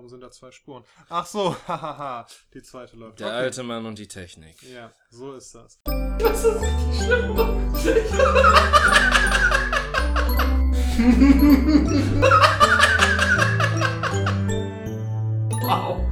[0.00, 0.82] warum sind da zwei Spuren?
[1.10, 3.20] Ach so, hahaha, die zweite läuft.
[3.20, 3.36] Der okay.
[3.36, 4.62] alte Mann und die Technik.
[4.62, 5.78] Ja, so ist das.
[5.84, 7.36] Das ist richtig schlimm.
[15.60, 16.06] wow.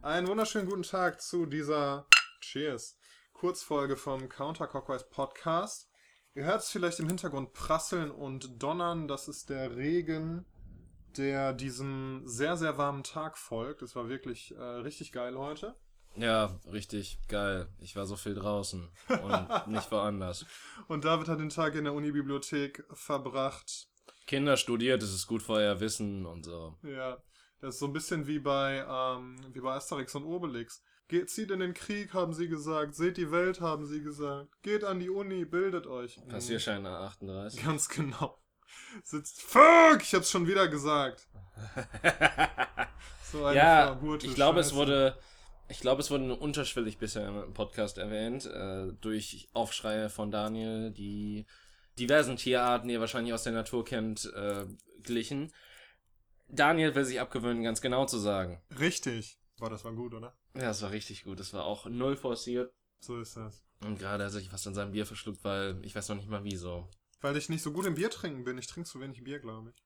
[0.00, 2.06] Einen wunderschönen guten Tag zu dieser
[2.40, 2.96] Cheers
[3.34, 5.87] Kurzfolge vom Counter Clockwise Podcast.
[6.38, 9.08] Ihr hört es vielleicht im Hintergrund prasseln und donnern.
[9.08, 10.44] Das ist der Regen,
[11.16, 13.82] der diesem sehr, sehr warmen Tag folgt.
[13.82, 15.74] Es war wirklich äh, richtig geil heute.
[16.14, 17.66] Ja, richtig geil.
[17.80, 20.46] Ich war so viel draußen und nicht woanders.
[20.86, 23.88] Und David hat den Tag in der Unibibliothek verbracht.
[24.28, 26.78] Kinder studiert, es ist gut für euer Wissen und so.
[26.84, 27.20] Ja,
[27.60, 30.84] das ist so ein bisschen wie bei, ähm, wie bei Asterix und Obelix.
[31.08, 32.94] Geht, zieht in den Krieg, haben sie gesagt.
[32.94, 34.50] Seht die Welt, haben sie gesagt.
[34.62, 36.20] Geht an die Uni, bildet euch.
[36.28, 37.64] Passierschein A38.
[37.64, 38.38] Ganz genau.
[39.02, 39.42] Sitzt.
[39.42, 40.02] Fuck!
[40.02, 41.26] Ich hab's schon wieder gesagt.
[43.30, 45.18] So eine ja, ich glaube, es wurde,
[45.68, 50.90] ich glaube, es wurde nur unterschwellig bisher im Podcast erwähnt, äh, durch Aufschreie von Daniel,
[50.90, 51.44] die
[51.98, 54.64] diversen Tierarten, die ihr wahrscheinlich aus der Natur kennt, äh,
[55.02, 55.52] glichen.
[56.48, 58.62] Daniel will sich abgewöhnen, ganz genau zu sagen.
[58.78, 59.37] Richtig.
[59.58, 60.36] Boah, das war gut, oder?
[60.54, 61.40] Ja, das war richtig gut.
[61.40, 62.72] Das war auch null forciert.
[63.00, 63.64] So ist das.
[63.84, 66.44] Und gerade hat sich fast in seinem Bier verschluckt, weil ich weiß noch nicht mal
[66.44, 66.90] wieso.
[67.20, 68.58] Weil ich nicht so gut im Bier trinken bin.
[68.58, 69.84] Ich trinke zu wenig Bier, glaube ich.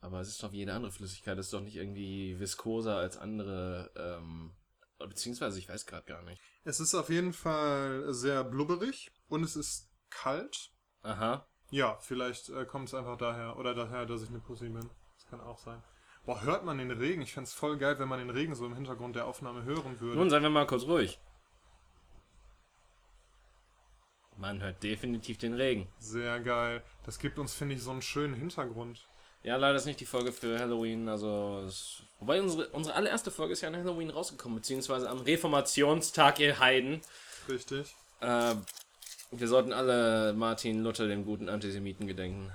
[0.00, 1.38] Aber es ist doch wie jede andere Flüssigkeit.
[1.38, 4.56] Es ist doch nicht irgendwie viskoser als andere, ähm,
[4.98, 6.40] beziehungsweise ich weiß gerade gar nicht.
[6.64, 10.72] Es ist auf jeden Fall sehr blubberig und es ist kalt.
[11.02, 11.46] Aha.
[11.70, 13.56] Ja, vielleicht äh, kommt es einfach daher.
[13.56, 14.88] Oder daher, dass ich eine Pussy bin.
[15.16, 15.82] Das kann auch sein.
[16.26, 17.22] Boah, hört man den Regen?
[17.22, 20.18] Ich fänd's voll geil, wenn man den Regen so im Hintergrund der Aufnahme hören würde.
[20.18, 21.18] Nun seien wir mal kurz ruhig.
[24.36, 25.88] Man hört definitiv den Regen.
[25.98, 26.82] Sehr geil.
[27.04, 29.06] Das gibt uns, finde ich, so einen schönen Hintergrund.
[29.42, 33.54] Ja, leider ist nicht die Folge für Halloween, also es, wobei unsere, unsere allererste Folge
[33.54, 37.00] ist ja an Halloween rausgekommen, beziehungsweise am Reformationstag, ihr Heiden.
[37.48, 37.94] Richtig.
[38.20, 38.54] Äh,
[39.30, 42.52] wir sollten alle Martin Luther, dem guten Antisemiten, gedenken.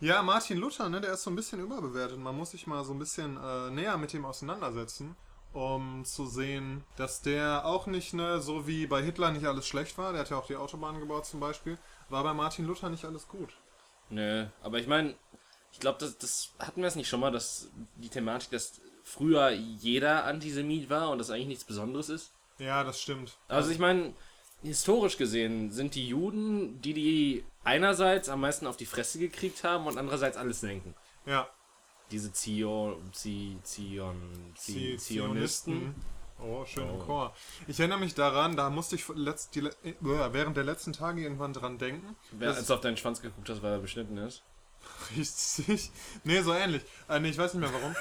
[0.00, 2.18] Ja, Martin Luther, ne, der ist so ein bisschen überbewertet.
[2.18, 5.16] Man muss sich mal so ein bisschen äh, näher mit ihm auseinandersetzen,
[5.52, 9.96] um zu sehen, dass der auch nicht, ne, so wie bei Hitler nicht alles schlecht
[9.96, 11.78] war, der hat ja auch die Autobahn gebaut zum Beispiel,
[12.08, 13.50] war bei Martin Luther nicht alles gut.
[14.10, 15.14] Nö, aber ich meine,
[15.72, 19.50] ich glaube, das, das hatten wir es nicht schon mal, dass die Thematik, dass früher
[19.50, 22.32] jeder Antisemit war und das eigentlich nichts Besonderes ist.
[22.58, 23.36] Ja, das stimmt.
[23.48, 24.14] Also ich meine,
[24.64, 29.86] historisch gesehen sind die Juden, die die einerseits am meisten auf die Fresse gekriegt haben
[29.86, 30.94] und andererseits alles lenken.
[31.26, 31.48] Ja,
[32.10, 34.20] Diese Zio, Zi, Zion,
[34.56, 35.94] Zi, die Zionisten.
[36.38, 37.04] Oh, schön im Oh.
[37.04, 37.36] Chor.
[37.66, 41.52] Ich erinnere mich daran, da musste ich letzt, die, äh, während der letzten Tage irgendwann
[41.54, 42.14] dran denken.
[42.32, 44.42] Wer als du auf deinen Schwanz geguckt hast, weil er beschnitten ist.
[45.16, 45.90] Richtig.
[46.24, 46.82] Nee, so ähnlich.
[47.08, 47.94] Äh, nee, ich weiß nicht mehr warum.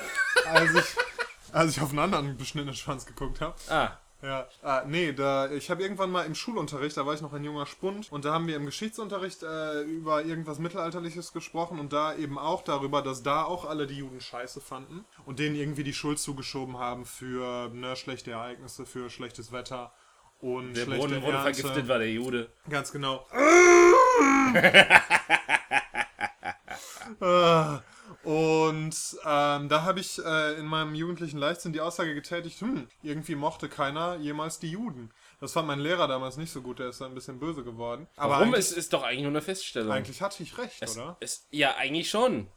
[0.48, 3.56] als, ich, als ich auf einen anderen beschnittenen Schwanz geguckt habe.
[3.70, 7.34] Ah, Ja, ah, nee, da, ich habe irgendwann mal im Schulunterricht, da war ich noch
[7.34, 11.92] ein junger Spund, und da haben wir im Geschichtsunterricht äh, über irgendwas Mittelalterliches gesprochen und
[11.92, 15.84] da eben auch darüber, dass da auch alle die Juden scheiße fanden und denen irgendwie
[15.84, 19.92] die Schuld zugeschoben haben für ne, schlechte Ereignisse, für schlechtes Wetter
[20.40, 21.54] und der schlechte Brunnen wurde Ernte.
[21.56, 22.50] vergiftet, war der Jude.
[22.70, 23.28] Ganz genau.
[27.20, 27.80] Äh,
[28.24, 28.96] Und
[29.26, 33.68] ähm, da habe ich äh, in meinem jugendlichen Leichtsinn die Aussage getätigt, hm, irgendwie mochte
[33.70, 35.12] keiner jemals die Juden.
[35.42, 38.08] Das fand mein Lehrer damals nicht so gut, der ist da ein bisschen böse geworden.
[38.16, 38.54] Aber Warum?
[38.54, 39.92] Es ist doch eigentlich nur eine Feststellung.
[39.92, 41.18] eigentlich hatte ich recht, es, oder?
[41.20, 42.48] Es, ja, eigentlich schon.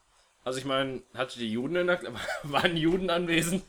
[0.44, 3.64] Also ich meine, hatte die Juden in der Kla- waren Juden anwesend?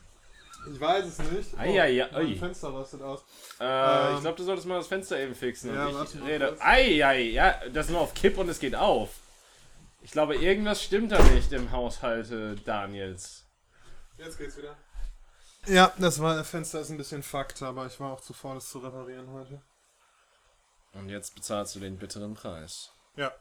[0.72, 1.50] Ich weiß es nicht.
[1.56, 2.22] Oh, Ei, ei, ei.
[2.24, 3.24] mein Fenster rastet aus.
[3.58, 5.74] Äh, Ähm, ich glaube, du solltest mal das Fenster eben fixen.
[5.74, 6.56] Ja, und ich rede.
[6.60, 9.10] Ei, ei, ja, das ist nur auf Kipp und es geht auf.
[10.08, 13.44] Ich glaube, irgendwas stimmt da nicht im Haushalt äh, Daniels.
[14.16, 14.74] Jetzt geht's wieder.
[15.66, 18.56] Ja, das war, das Fenster ist ein bisschen fucked, aber ich war auch zu faul,
[18.56, 19.60] es zu reparieren heute.
[20.94, 22.90] Und jetzt bezahlst du den bitteren Preis.
[23.16, 23.34] Ja,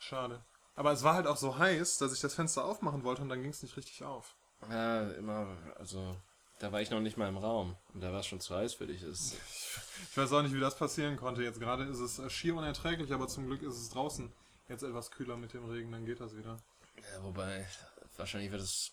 [0.00, 0.44] schade.
[0.74, 3.40] Aber es war halt auch so heiß, dass ich das Fenster aufmachen wollte und dann
[3.40, 4.34] ging es nicht richtig auf.
[4.68, 6.16] Ja, immer, also,
[6.58, 7.76] da war ich noch nicht mal im Raum.
[7.94, 9.02] Und da war es schon zu heiß für dich.
[9.02, 9.36] Das,
[10.10, 11.44] Ich weiß auch nicht, wie das passieren konnte.
[11.44, 14.32] Jetzt gerade ist es äh, schier unerträglich, aber zum Glück ist es draußen
[14.70, 16.56] jetzt etwas kühler mit dem Regen, dann geht das wieder.
[16.96, 17.66] ja, wobei,
[18.16, 18.92] wahrscheinlich wird es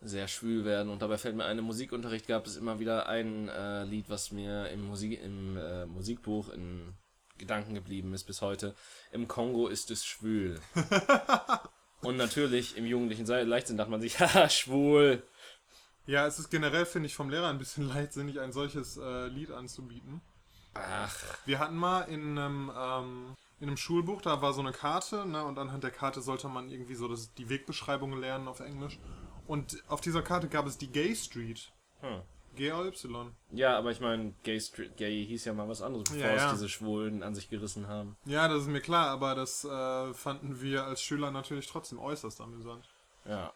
[0.00, 0.90] sehr schwül werden.
[0.90, 4.32] Und dabei fällt mir ein, im Musikunterricht gab es immer wieder ein äh, Lied, was
[4.32, 6.94] mir im, Musik, im äh, Musikbuch in
[7.36, 8.74] Gedanken geblieben ist bis heute.
[9.12, 10.60] Im Kongo ist es schwül.
[12.00, 15.22] Und natürlich im jugendlichen Leichtsinn dachte man sich, haha, schwul.
[16.06, 19.50] Ja, es ist generell, finde ich, vom Lehrer ein bisschen leichtsinnig, ein solches äh, Lied
[19.50, 20.20] anzubieten.
[20.74, 25.26] Ach, Wir hatten mal in einem, ähm, in einem Schulbuch, da war so eine Karte,
[25.26, 28.98] ne, und anhand der Karte sollte man irgendwie so das, die Wegbeschreibung lernen auf Englisch.
[29.46, 31.72] Und auf dieser Karte gab es die Gay Street.
[32.00, 32.22] Hm.
[32.56, 33.32] G-A-Y.
[33.52, 36.46] Ja, aber ich meine, Gay, Street- Gay hieß ja mal was anderes, bevor Ja, ja.
[36.46, 38.16] es diese Schwulen an sich gerissen haben.
[38.24, 42.40] Ja, das ist mir klar, aber das äh, fanden wir als Schüler natürlich trotzdem äußerst
[42.40, 42.88] amüsant.
[43.26, 43.52] Ja.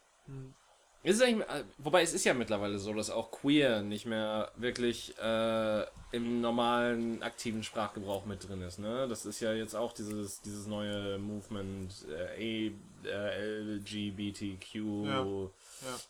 [1.05, 4.53] Ist es eigentlich, äh, wobei es ist ja mittlerweile so, dass auch queer nicht mehr
[4.57, 8.79] wirklich äh, im normalen aktiven Sprachgebrauch mit drin ist.
[8.79, 9.09] Ne?
[9.09, 11.93] Das ist ja jetzt auch dieses, dieses neue Movement
[12.39, 12.71] äh,
[13.05, 15.25] A, äh, LGBTQ, Ja.
[15.25, 16.01] Ja.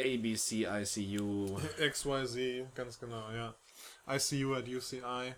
[0.00, 1.58] ABC, ICU.
[1.78, 3.54] XYZ, ganz genau, ja.
[4.08, 5.34] ICU at UCI.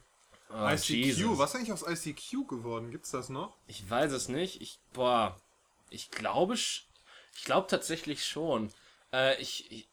[0.48, 1.38] Ah, ICQ, Jesus.
[1.38, 2.90] was ist eigentlich aus ICQ geworden?
[2.90, 3.56] Gibt's das noch?
[3.66, 4.62] Ich weiß es nicht.
[4.62, 5.36] Ich, boah,
[5.90, 6.86] ich glaube, ich
[7.44, 8.72] glaube tatsächlich schon.
[9.14, 9.88] Äh, ich, ich,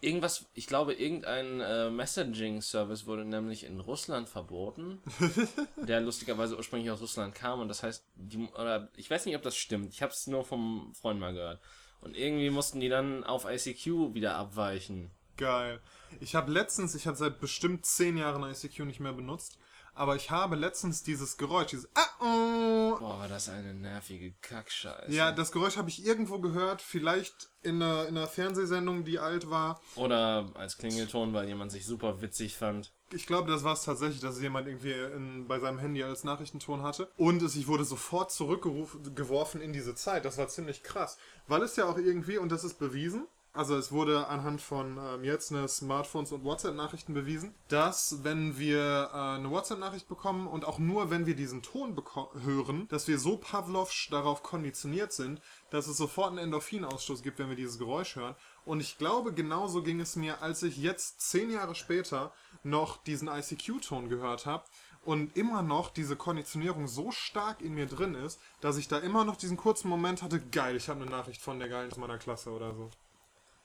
[0.00, 5.00] irgendwas, ich glaube, irgendein äh, Messaging-Service wurde nämlich in Russland verboten,
[5.76, 9.42] der lustigerweise ursprünglich aus Russland kam und das heißt, die, oder ich weiß nicht, ob
[9.42, 9.94] das stimmt.
[9.94, 11.60] Ich habe es nur vom Freund mal gehört.
[12.02, 15.10] Und irgendwie mussten die dann auf ICQ wieder abweichen.
[15.38, 15.80] Geil.
[16.20, 19.58] Ich habe letztens, ich habe seit bestimmt zehn Jahren ICQ nicht mehr benutzt,
[19.96, 25.12] aber ich habe letztens dieses Geräusch, dieses ah, oh, Boah, war das eine nervige Kackscheiße.
[25.12, 29.50] Ja, das Geräusch habe ich irgendwo gehört, vielleicht in einer, in einer Fernsehsendung, die alt
[29.50, 29.80] war.
[29.96, 32.92] Oder als Klingelton, weil jemand sich super witzig fand.
[33.12, 36.24] Ich glaube, das war es tatsächlich, dass es jemand irgendwie in, bei seinem Handy als
[36.24, 37.08] Nachrichtenton hatte.
[37.16, 40.24] Und es, ich wurde sofort zurückgeworfen in diese Zeit.
[40.24, 41.18] Das war ziemlich krass.
[41.46, 43.26] Weil es ja auch irgendwie, und das ist bewiesen,
[43.56, 49.10] also es wurde anhand von ähm, jetzt eine Smartphones und WhatsApp-Nachrichten bewiesen, dass wenn wir
[49.12, 51.96] äh, eine WhatsApp-Nachricht bekommen und auch nur wenn wir diesen Ton
[52.44, 57.48] hören, dass wir so Pavlovsch darauf konditioniert sind, dass es sofort einen Endorphinausstoß gibt, wenn
[57.48, 58.36] wir dieses Geräusch hören.
[58.66, 62.32] Und ich glaube, genauso ging es mir, als ich jetzt zehn Jahre später
[62.62, 64.64] noch diesen ICQ-Ton gehört habe
[65.06, 69.24] und immer noch diese Konditionierung so stark in mir drin ist, dass ich da immer
[69.24, 72.18] noch diesen kurzen Moment hatte, geil, ich habe eine Nachricht von der Geilen aus meiner
[72.18, 72.90] Klasse oder so.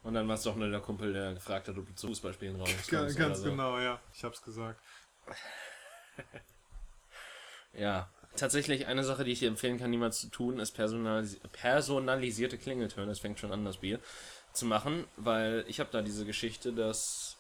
[0.04, 2.56] Und dann war es doch nur der Kumpel, der gefragt hat, ob du zu Fußballspielen
[2.56, 2.90] rauskommst.
[2.90, 3.52] Ga- oder ganz so.
[3.52, 4.00] genau, ja.
[4.14, 4.82] Ich hab's gesagt.
[7.74, 12.58] Ja, tatsächlich eine Sache, die ich dir empfehlen kann, niemals zu tun, ist personalis personalisierte
[12.58, 13.12] Klingeltöne.
[13.12, 14.00] Es fängt schon an, das Bier
[14.54, 17.31] zu machen, weil ich habe da diese Geschichte, dass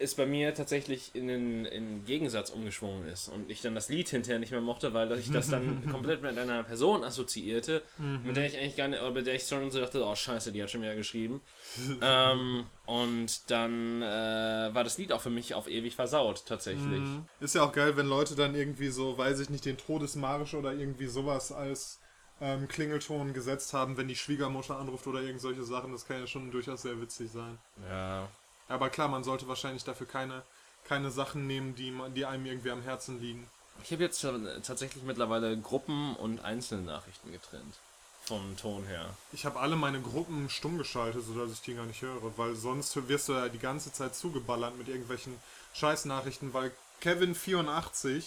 [0.00, 4.08] es bei mir tatsächlich in den in Gegensatz umgeschwungen ist und ich dann das Lied
[4.08, 7.82] hinterher nicht mehr mochte, weil ich das dann komplett mit einer Person assoziierte,
[8.24, 10.52] mit der ich eigentlich gar nicht, oder mit der ich schon so dachte, oh scheiße,
[10.52, 11.42] die hat schon wieder geschrieben.
[12.02, 17.02] ähm, und dann äh, war das Lied auch für mich auf ewig versaut, tatsächlich.
[17.40, 20.72] Ist ja auch geil, wenn Leute dann irgendwie so, weiß ich nicht, den Todesmarsch oder
[20.72, 22.00] irgendwie sowas als
[22.40, 25.92] ähm, Klingelton gesetzt haben, wenn die Schwiegermutter anruft oder irgend solche Sachen.
[25.92, 27.58] Das kann ja schon durchaus sehr witzig sein.
[27.88, 28.28] Ja,
[28.70, 30.42] Aber klar, man sollte wahrscheinlich dafür keine,
[30.84, 33.46] keine Sachen nehmen, die, man- die einem irgendwie am Herzen liegen.
[33.84, 34.32] Ich habe jetzt äh,
[34.62, 37.74] tatsächlich mittlerweile Gruppen- und Einzelnachrichten getrennt.
[38.24, 39.06] Vom Ton her.
[39.32, 43.08] Ich habe alle meine Gruppen stumm geschaltet, sodass ich die gar nicht höre, weil sonst
[43.08, 45.34] wirst du ja die ganze Zeit zugeballert mit irgendwelchen
[45.74, 46.70] Scheißnachrichten, weil
[47.02, 48.24] Kevin84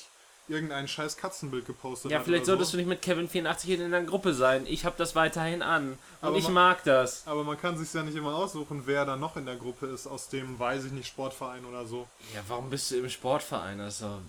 [0.48, 2.26] irgendein scheiß Katzenbild gepostet Ja, hat.
[2.26, 2.78] vielleicht oder solltest so.
[2.78, 4.66] du nicht mit Kevin84 in einer Gruppe sein.
[4.68, 5.92] Ich habe das weiterhin an.
[5.92, 7.24] Und Aber ich man- mag das.
[7.26, 10.06] Aber man kann sich ja nicht immer aussuchen, wer da noch in der Gruppe ist,
[10.08, 12.08] aus dem, weiß ich nicht, Sportverein oder so.
[12.34, 13.80] Ja, warum bist du im Sportverein?
[13.80, 14.20] Also,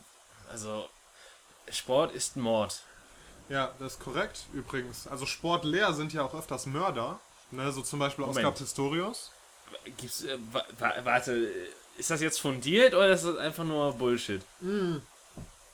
[0.50, 0.88] also
[1.70, 2.82] Sport ist Mord.
[3.49, 5.06] Ja, das ist korrekt, übrigens.
[5.06, 7.19] Also Sportlehr sind ja auch öfters Mörder.
[7.50, 8.44] Ne, so zum Beispiel Moment.
[8.46, 9.31] Oscar Pistorius.
[9.96, 11.50] Gibt's, äh, wa wa warte,
[11.98, 14.41] ist das jetzt fundiert oder ist das einfach nur Bullshit?
[14.60, 14.96] Mm.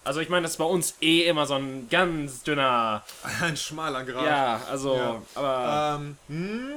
[0.05, 3.05] Also ich meine, das ist bei uns eh immer so ein ganz dünner.
[3.43, 4.25] Ein schmaler Grad.
[4.25, 5.23] Ja, also, Ja.
[5.35, 6.71] aber Ähm, hm,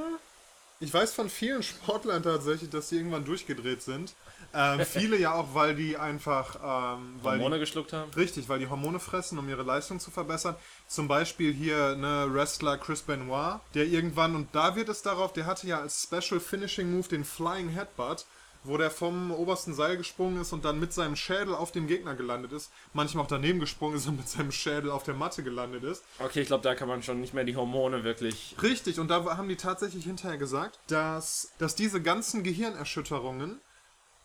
[0.79, 4.13] ich weiß von vielen Sportlern tatsächlich, dass sie irgendwann durchgedreht sind.
[4.53, 6.57] Ähm, viele ja auch, weil die einfach,
[6.97, 8.11] ähm, weil Hormone geschluckt haben.
[8.11, 10.55] die, richtig, weil die Hormone fressen, um ihre Leistung zu verbessern.
[10.87, 15.45] Zum Beispiel hier ne Wrestler Chris Benoit, der irgendwann und da wird es darauf, der
[15.45, 18.25] hatte ja als Special Finishing Move den Flying Headbutt,
[18.63, 22.15] wo der vom obersten Seil gesprungen ist und dann mit seinem Schädel auf dem Gegner
[22.15, 22.71] gelandet ist.
[22.93, 26.03] Manchmal auch daneben gesprungen ist und mit seinem Schädel auf der Matte gelandet ist.
[26.19, 28.55] Okay, ich glaube, da kann man schon nicht mehr die Hormone wirklich.
[28.61, 33.59] Richtig, und da haben die tatsächlich hinterher gesagt, dass, dass diese ganzen Gehirnerschütterungen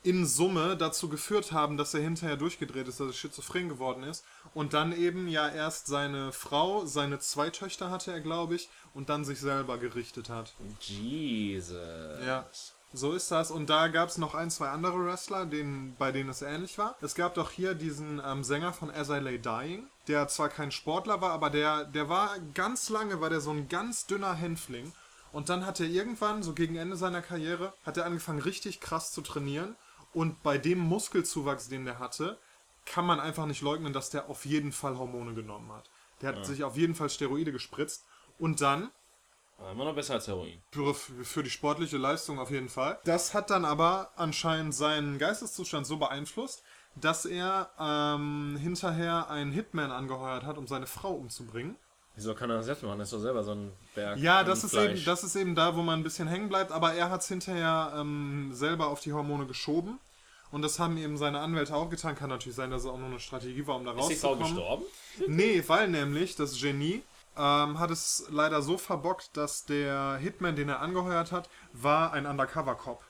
[0.04, 4.24] in Summe dazu geführt haben, dass er hinterher durchgedreht ist, dass er schizophren geworden ist.
[4.54, 9.08] Und dann eben ja erst seine Frau, seine zwei Töchter hatte er, glaube ich, und
[9.08, 10.54] dann sich selber gerichtet hat.
[10.80, 11.74] Jesus.
[12.24, 12.48] Ja.
[12.92, 13.50] So ist das.
[13.50, 16.96] Und da gab es noch ein, zwei andere Wrestler, denen, bei denen es ähnlich war.
[17.02, 20.70] Es gab doch hier diesen ähm, Sänger von As I Lay Dying, der zwar kein
[20.70, 24.92] Sportler war, aber der, der war ganz lange, war der so ein ganz dünner Hänfling.
[25.32, 29.12] Und dann hat er irgendwann, so gegen Ende seiner Karriere, hat er angefangen richtig krass
[29.12, 29.76] zu trainieren.
[30.14, 32.38] Und bei dem Muskelzuwachs, den der hatte,
[32.86, 35.90] kann man einfach nicht leugnen, dass der auf jeden Fall Hormone genommen hat.
[36.22, 38.04] Der hat sich auf jeden Fall Steroide gespritzt.
[38.38, 38.90] Und dann
[39.72, 40.62] immer noch besser als Heroin.
[40.70, 42.98] für, für die sportliche Leistung auf jeden Fall.
[43.04, 46.62] Das hat dann aber anscheinend seinen Geisteszustand so beeinflusst,
[46.94, 51.76] dass er ähm, hinterher einen Hitman angeheuert hat, um seine Frau umzubringen.
[52.16, 52.98] Wieso kann er das selbst machen?
[52.98, 54.18] Das ist doch selber so ein Berg.
[54.18, 54.90] Ja, das ist, Fleisch.
[54.96, 57.28] eben, das ist eben da, wo man ein bisschen hängen bleibt, aber er hat es
[57.28, 60.00] hinterher ähm, selber auf die Hormone geschoben.
[60.50, 62.16] Und das haben eben seine Anwälte auch getan.
[62.16, 64.28] Kann natürlich sein, dass es auch nur eine Strategie war, um da Ist die Frau
[64.32, 64.56] rauszukommen.
[64.56, 64.84] gestorben?
[65.28, 67.02] Nee, weil nämlich das Genie
[67.38, 72.26] ähm, hat es leider so verbockt, dass der Hitman, den er angeheuert hat, war ein
[72.26, 73.02] Undercover-Cop.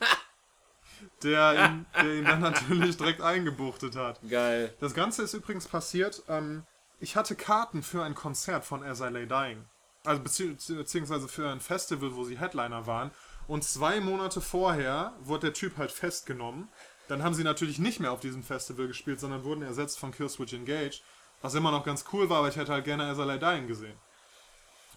[1.22, 4.20] der, ihn, der ihn dann natürlich direkt eingebuchtet hat.
[4.28, 4.74] Geil.
[4.80, 6.64] Das Ganze ist übrigens passiert, ähm,
[6.98, 9.64] ich hatte Karten für ein Konzert von As I Lay Dying.
[10.04, 13.10] Also bezieh beziehungsweise für ein Festival, wo sie Headliner waren.
[13.46, 16.68] Und zwei Monate vorher wurde der Typ halt festgenommen.
[17.08, 20.54] Dann haben sie natürlich nicht mehr auf diesem Festival gespielt, sondern wurden ersetzt von Killswitch
[20.54, 21.02] Engage.
[21.42, 23.66] Was immer noch ganz cool war, aber ich hätte halt gerne As I Lay Dying
[23.66, 23.96] gesehen.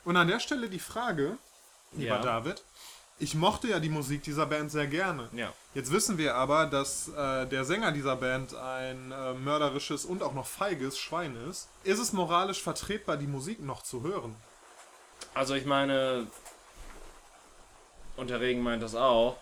[0.03, 1.37] Und an der Stelle die Frage,
[1.93, 2.21] lieber Ja.
[2.21, 2.63] David.
[3.17, 5.29] Ich mochte ja die Musik dieser Band sehr gerne.
[5.31, 5.53] Ja.
[5.73, 10.33] Jetzt wissen wir aber, dass äh, der Sänger dieser Band ein äh, mörderisches und auch
[10.33, 11.69] noch feiges Schwein ist.
[11.85, 14.35] Ist es moralisch vertretbar, die Musik noch zu hören?
[15.33, 16.27] Also ich meine,
[18.17, 19.37] und der Regen meint das auch,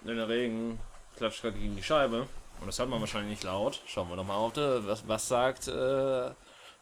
[0.00, 0.80] denn der Regen
[1.16, 2.26] klatscht gerade gegen die Scheibe.
[2.60, 3.80] Und das hört man wahrscheinlich nicht laut.
[3.86, 6.30] Schauen wir doch mal auf, die, was, was sagt äh,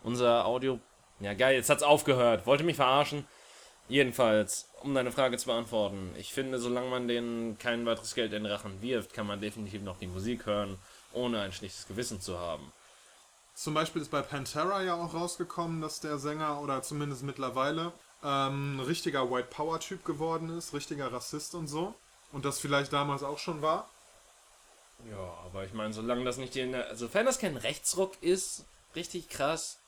[0.03, 0.79] unser Audio...
[1.19, 2.47] Ja geil, jetzt hat's aufgehört.
[2.47, 3.27] Wollte mich verarschen.
[3.89, 6.13] Jedenfalls, um deine Frage zu beantworten.
[6.19, 9.83] Ich finde, solange man denen kein weiteres Geld in den Rachen wirft, kann man definitiv
[9.83, 10.77] noch die Musik hören,
[11.13, 12.73] ohne ein schlechtes Gewissen zu haben.
[13.55, 17.93] Zum Beispiel ist bei Pantera ja auch rausgekommen, dass der Sänger, oder zumindest mittlerweile,
[18.23, 21.95] ähm, ein richtiger White Power Typ geworden ist, richtiger Rassist und so.
[22.33, 23.89] Und das vielleicht damals auch schon war.
[25.11, 29.29] Ja, aber ich meine, solange das nicht in der, sofern das kein Rechtsruck ist, richtig
[29.29, 29.81] krass.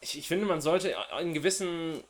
[0.00, 2.02] Ich, ich finde, man sollte in gewissen,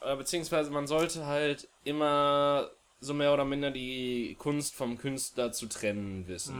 [0.00, 5.66] äh, beziehungsweise man sollte halt immer so mehr oder minder die Kunst vom Künstler zu
[5.66, 6.56] trennen wissen.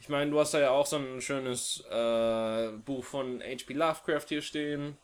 [0.00, 3.74] Ich meine, du hast da ja auch so ein schönes äh, Buch von H.P.
[3.74, 4.96] Lovecraft hier stehen.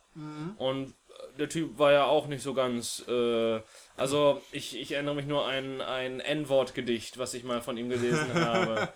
[0.57, 1.06] Und äh,
[1.37, 3.03] der Typ war ja auch nicht so ganz.
[3.07, 3.59] Äh,
[3.95, 8.33] also, ich, ich erinnere mich nur an ein N-Wort-Gedicht, was ich mal von ihm gelesen
[8.45, 8.89] habe.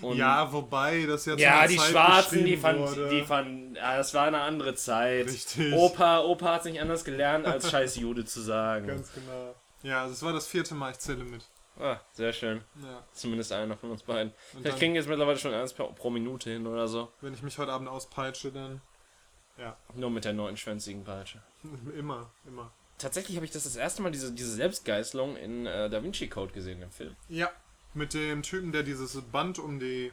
[0.00, 4.14] Und ja, wobei das ja ja, die Zeit Schwarzen, die fanden, die fanden, ja, das
[4.14, 5.26] war eine andere Zeit.
[5.26, 5.72] Richtig.
[5.72, 8.86] Opa, Opa hat nicht anders gelernt, als scheiß Jude zu sagen.
[8.86, 9.54] Ganz genau.
[9.82, 11.42] Ja, das war das vierte Mal, ich zähle mit.
[11.80, 12.60] Ah, sehr schön.
[12.82, 13.02] Ja.
[13.12, 14.32] Zumindest einer von uns beiden.
[14.50, 17.08] Vielleicht dann- kriegen wir jetzt mittlerweile schon eins pro Minute hin oder so.
[17.20, 18.80] Wenn ich mich heute Abend auspeitsche, dann.
[19.62, 21.40] Ja, Nur mit der neunschwänzigen Peitsche.
[21.96, 22.72] immer, immer.
[22.98, 26.52] Tatsächlich habe ich das das erste Mal, diese, diese Selbstgeißelung in äh, Da Vinci Code
[26.52, 27.14] gesehen im Film.
[27.28, 27.50] Ja,
[27.94, 30.12] mit dem Typen, der dieses Band um die.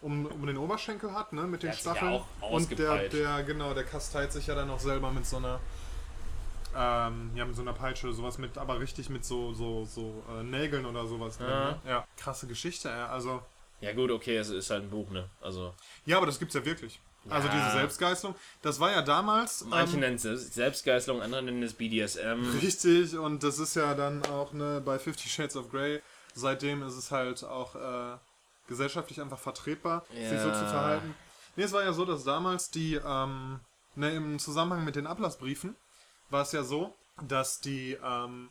[0.00, 3.74] Um, um den Oberschenkel hat, ne, mit den Der sich ja und der, der, genau,
[3.74, 5.58] der kasteit sich ja dann auch selber mit so einer,
[6.76, 10.44] ähm, ja, mit so einer Peitsche, sowas mit, aber richtig mit so, so, so äh,
[10.44, 11.46] Nägeln oder sowas Ja.
[11.46, 11.80] ne?
[11.84, 13.42] Ja, krasse Geschichte, also,
[13.80, 15.28] Ja gut, okay, es ist halt ein Buch, ne?
[15.40, 15.74] Also,
[16.06, 17.00] ja, aber das gibt's ja wirklich.
[17.30, 17.54] Also Ja.
[17.54, 22.56] diese Selbstgeißelung, das war ja damals, manche ähm, nennen es Selbstgeißelung, andere nennen es BDSM.
[22.62, 26.00] Richtig, und das ist ja dann auch ne, bei Fifty Shades of Grey,
[26.34, 28.16] seitdem ist es halt auch äh,
[28.66, 30.70] gesellschaftlich einfach vertretbar, sich so zu Ja.
[30.70, 31.14] verhalten.
[31.56, 33.60] Nee, es war ja so, dass damals die, ähm,
[33.96, 35.76] ne, im Zusammenhang mit den Ablassbriefen,
[36.30, 38.48] war es ja so, dass die ähm,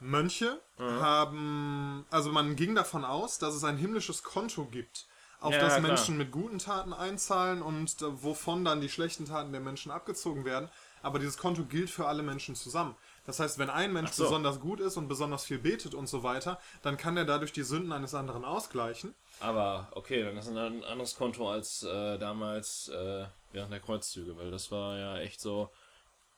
[0.00, 1.00] Mönche Mhm.
[1.00, 5.06] haben, also man ging davon aus, dass es ein himmlisches Konto gibt,
[5.40, 5.86] auf Ja, das klar.
[5.86, 10.68] Menschen mit guten Taten einzahlen und wovon dann die schlechten Taten der Menschen abgezogen werden.
[11.00, 12.96] Aber dieses Konto gilt für alle Menschen zusammen.
[13.24, 14.24] Das heißt, wenn ein Mensch so.
[14.24, 17.62] besonders gut ist und besonders viel betet und so weiter, dann kann er dadurch die
[17.62, 19.14] Sünden eines anderen ausgleichen.
[19.38, 24.50] Aber okay, dann ist ein anderes Konto als äh, damals äh, während der Kreuzzüge, weil
[24.50, 25.70] das war ja echt so,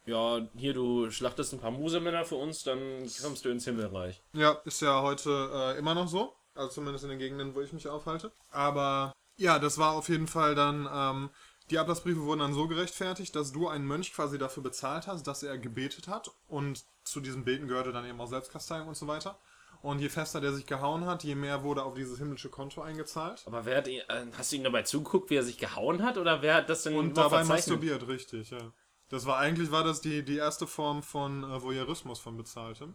[0.04, 4.21] ja, hier du schlachtest ein paar Musemänner für uns, dann kommst du ins Himmelreich.
[4.33, 6.35] Ja, ist ja heute äh, immer noch so.
[6.54, 8.33] Also zumindest in den Gegenden, wo ich mich aufhalte.
[8.50, 10.88] Aber ja, das war auf jeden Fall dann.
[10.92, 11.30] Ähm,
[11.71, 15.45] die Ablassbriefe wurden dann so gerechtfertigt, dass du einen Mönch quasi dafür bezahlt hast, dass
[15.45, 16.30] er gebetet hat.
[16.49, 19.38] Und zu diesem Beten gehörte dann eben auch Selbstkasteiung und so weiter.
[19.83, 23.42] Und je fester der sich gehauen hat, je mehr wurde auf dieses himmlische Konto eingezahlt.
[23.47, 26.19] Aber wer hat ihn, äh, hast du ihn dabei zugeguckt, wie er sich gehauen hat,
[26.19, 28.73] oder wer hat das denn Und dabei masturbiert, richtig, ja.
[29.09, 32.95] Das war eigentlich war das die, die erste Form von äh, Voyeurismus von bezahltem.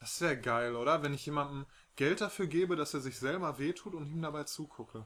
[0.00, 1.02] Das wäre geil, oder?
[1.02, 1.66] Wenn ich jemandem
[1.98, 5.04] Geld dafür gebe, dass er sich selber wehtut und ihm dabei zugucke.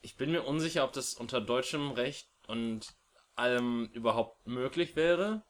[0.00, 2.94] Ich bin mir unsicher, ob das unter deutschem Recht und
[3.36, 5.44] allem überhaupt möglich wäre,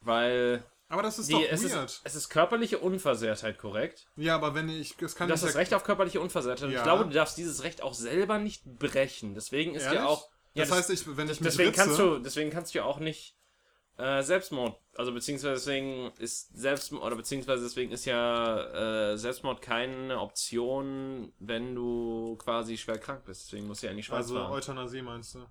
[0.00, 1.90] weil Aber das ist die, doch es, weird.
[1.90, 4.08] ist, es ist körperliche Unversehrtheit, korrekt?
[4.16, 6.64] ja, aber wenn ich, es kann Das ist nicht das Recht auf körperliche Unversehrtheit.
[6.64, 6.78] Und Ja.
[6.78, 9.34] Ich glaube, du darfst dieses Recht auch selber nicht brechen.
[9.34, 10.00] Deswegen ist Ehrlich?
[10.00, 10.28] ja auch.
[10.54, 12.84] Ja, das, heißt, ich, wenn ich mich deswegen ritze, kannst du, deswegen kannst du ja
[12.84, 13.36] auch nicht
[13.98, 14.78] Äh, Selbstmord.
[14.94, 21.74] Also beziehungsweise deswegen ist Selbstmord, oder beziehungsweise deswegen ist ja äh, Selbstmord keine Option, wenn
[21.74, 23.46] du quasi schwer krank bist.
[23.46, 24.52] Deswegen muss ja eigentlich schwarz Also fahren.
[24.52, 25.46] Euthanasie meinst du?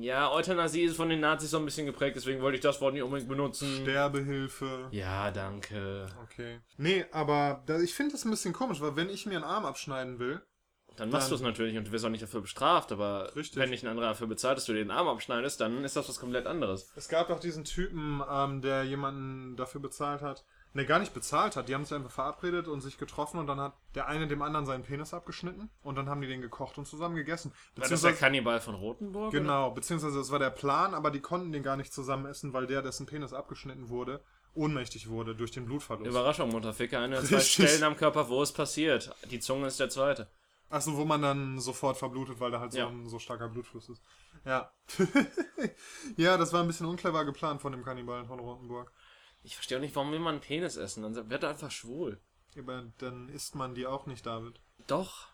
[0.00, 2.94] Ja, Euthanasie ist von den Nazis so ein bisschen geprägt, deswegen wollte ich das Wort
[2.94, 3.80] nicht unbedingt benutzen.
[3.82, 4.88] Sterbehilfe.
[4.92, 6.06] Ja, danke.
[6.22, 6.60] Okay.
[6.76, 9.64] Nee, aber da, ich finde das ein bisschen komisch, weil wenn ich mir einen Arm
[9.66, 10.40] abschneiden will,
[10.96, 13.58] Dann machst du es natürlich und du wirst auch nicht dafür bestraft, aber Richtig.
[13.58, 16.08] wenn dich ein anderer dafür bezahlt, dass du dir den Arm abschneidest, dann ist das
[16.08, 16.90] was komplett anderes.
[16.96, 20.44] es gab doch diesen Typen, ähm, der jemanden dafür bezahlt hat.
[20.74, 21.68] Ne, gar nicht bezahlt hat.
[21.68, 24.64] Die haben sich einfach verabredet und sich getroffen und dann hat der eine dem anderen
[24.64, 27.52] seinen Penis abgeschnitten und dann haben die den gekocht und zusammen gegessen.
[27.76, 29.28] War das der Kannibal von Rotenburg?
[29.28, 29.38] oder?
[29.38, 32.66] Genau, beziehungsweise das war der Plan, aber die konnten den gar nicht zusammen essen, weil
[32.66, 34.22] der, dessen Penis abgeschnitten wurde,
[34.54, 36.08] ohnmächtig wurde durch den Blutverlust.
[36.08, 37.00] Überraschung, Mutterficker.
[37.00, 37.40] Eine der zwei.
[37.40, 39.14] Stellen am Körper, wo es passiert.
[39.30, 40.28] Die Zunge ist der zweite.
[40.72, 42.88] Achso, wo man dann sofort verblutet, weil da halt so Ja.
[42.88, 44.02] ein so starker Blutfluss ist.
[44.46, 44.72] Ja.
[46.16, 48.90] ja, das war ein bisschen unclever geplant von dem Kannibalen von Rotenburg.
[49.42, 51.02] Ich verstehe auch nicht, warum will man einen Penis essen?
[51.02, 52.18] Dann wird er einfach schwul.
[52.58, 54.60] Aber dann isst man die auch nicht, David.
[54.86, 55.26] Doch.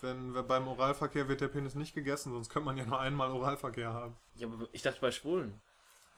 [0.00, 3.30] Wenn wenn beim Oralverkehr wird der Penis nicht gegessen, sonst könnte man ja nur einmal
[3.30, 4.16] Oralverkehr haben.
[4.34, 5.60] Ja, aber ich dachte bei Schwulen.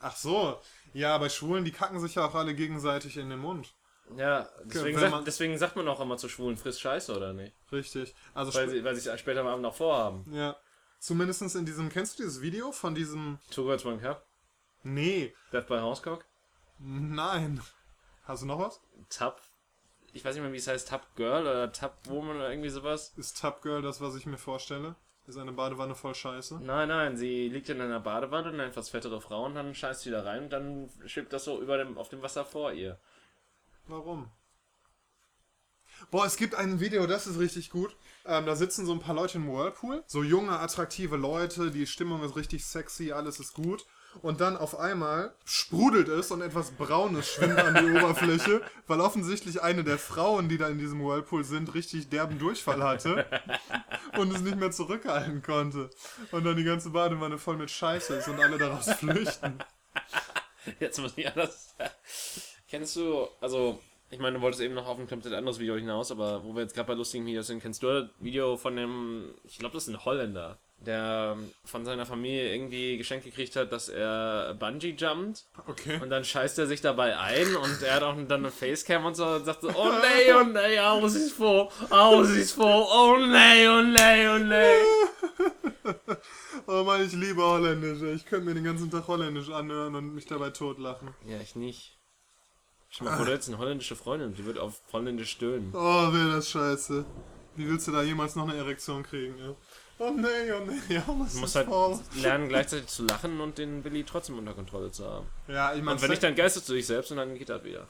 [0.00, 0.58] Ach so.
[0.94, 3.74] Ja, bei Schwulen, die kacken sich ja auch alle gegenseitig in den Mund.
[4.16, 7.54] Ja, deswegen, man- sagt, deswegen sagt man auch immer zu Schwulen, friss Scheiße, oder nicht?
[7.70, 8.14] Richtig.
[8.34, 10.24] Also Weil sie, weil sie es später am Abend noch vorhaben.
[10.32, 10.56] ja.
[10.98, 13.40] Zumindestens in diesem, kennst du dieses Video von diesem.
[13.50, 14.24] Two Girls, One Cup.
[14.84, 15.34] Nee.
[15.52, 16.24] Death by Housecock.
[16.78, 17.60] Nein.
[18.22, 18.80] Hast du noch was?
[19.10, 19.40] Tub.
[20.12, 20.88] Ich weiß nicht mehr, wie es heißt.
[20.88, 23.14] Tub Girl oder Tub Woman oder irgendwie sowas.
[23.16, 24.94] Ist Tub Girl das, was ich mir vorstelle?
[25.26, 26.60] Ist eine Badewanne voll Scheiße?
[26.62, 30.02] Nein, nein, sie liegt in einer Badewanne und eine etwas fettere Frau und dann scheißt
[30.02, 32.98] sie da rein und dann schwebt das so über dem, auf dem Wasser vor ihr.
[33.86, 34.30] Warum?
[36.10, 37.96] Boah, es gibt ein Video, das ist richtig gut.
[38.24, 40.02] Ähm, da sitzen so ein paar Leute im Whirlpool.
[40.06, 43.84] So junge, attraktive Leute, die Stimmung ist richtig sexy, alles ist gut.
[44.20, 49.62] Und dann auf einmal sprudelt es und etwas Braunes schwimmt an die Oberfläche, weil offensichtlich
[49.62, 53.26] eine der Frauen, die da in diesem Whirlpool sind, richtig derben Durchfall hatte
[54.18, 55.88] und es nicht mehr zurückhalten konnte.
[56.30, 59.58] Und dann die ganze Badewanne voll mit Scheiße ist und alle daraus flüchten.
[60.78, 61.74] Jetzt muss ich anders.
[62.72, 63.78] Kennst du, also,
[64.10, 66.62] ich meine, du wolltest eben noch auf ein komplett anderes Video hinaus, aber wo wir
[66.62, 69.86] jetzt gerade bei lustigen Videos sind, kennst du das Video von dem, ich glaube, das
[69.86, 75.44] ist ein Holländer, der von seiner Familie irgendwie geschenkt gekriegt hat, dass er Bungee jumpt
[75.68, 76.00] Okay.
[76.00, 79.16] und dann scheißt er sich dabei ein und er hat auch dann eine Facecam und
[79.16, 83.18] so und sagt so, oh nee, oh nee, alles ist voll, alles ist voll, oh
[83.18, 86.14] nee, oh nee, oh nee.
[86.66, 88.00] Oh Mann, ich liebe Holländisch.
[88.14, 91.08] Ich könnte mir den ganzen Tag Holländisch anhören und mich dabei totlachen.
[91.26, 91.98] Ja, ich nicht.
[92.94, 95.70] Stell mal vor, du hättest eine holländische Freundin und die wird auf Holländisch stöhnen.
[95.74, 97.04] Oh, wäre das scheiße.
[97.56, 99.54] Wie willst du da jemals noch eine Erektion kriegen, ja?
[99.98, 101.98] Oh nee, oh nee, ja, was Du musst halt faul.
[102.16, 105.26] lernen, gleichzeitig zu lachen und den Willi trotzdem unter Kontrolle zu haben.
[105.48, 107.62] Ja, ich meine, Und wenn nicht, dann geistest du dich selbst und dann geht das
[107.64, 107.86] wieder.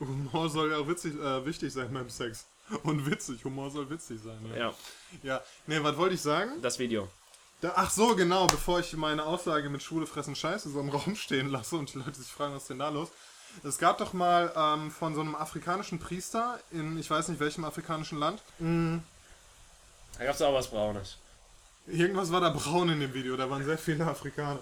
[0.00, 2.46] Humor soll ja auch witzig, äh, wichtig sein beim Sex.
[2.82, 4.38] Und witzig, Humor soll witzig sein.
[4.52, 4.74] Ja, Ja,
[5.22, 5.42] ja.
[5.66, 6.50] nee, was wollte ich sagen?
[6.62, 7.08] das Video.
[7.60, 11.14] Da, ach so, genau, bevor ich meine Aussage mit Schwule fressen Scheiße so im Raum
[11.16, 13.08] stehen lasse und die Leute sich fragen, was ist denn da los?
[13.64, 17.64] Es gab doch mal ähm, von so einem afrikanischen Priester in, ich weiß nicht welchem
[17.64, 21.16] afrikanischen Land, Da gab's auch was Braunes.
[21.86, 24.58] Irgendwas war da braun in dem Video, da waren sehr viele Afrikaner.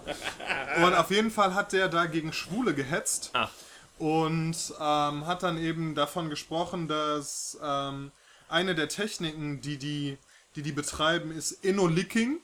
[0.83, 3.49] Und auf jeden Fall hat der da gegen Schwule gehetzt Ah,
[3.97, 8.11] und ähm, hat dann eben davon gesprochen, dass ähm,
[8.47, 10.17] eine der Techniken, die die,
[10.55, 12.39] die, die betreiben, ist Inno-Licking.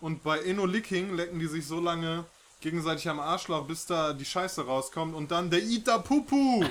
[0.00, 2.24] Und bei Inno-Licking lecken die sich so lange
[2.62, 6.64] gegenseitig am Arschloch, bis da die Scheiße rauskommt und dann der Ita Pupu.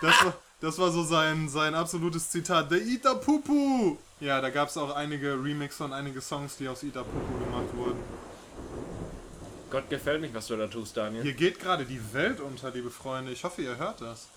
[0.00, 2.70] Das war, das war so sein, sein absolutes Zitat.
[2.70, 3.98] Der Ita Pupu.
[4.20, 7.76] Ja, da gab es auch einige Remixe und einige Songs, die aus Ita Pupu gemacht
[7.76, 8.00] wurden.
[9.70, 11.22] Gott gefällt nicht, was du da tust, Daniel.
[11.22, 13.32] Hier geht gerade die Welt unter, liebe Freunde.
[13.32, 14.28] Ich hoffe, ihr hört das.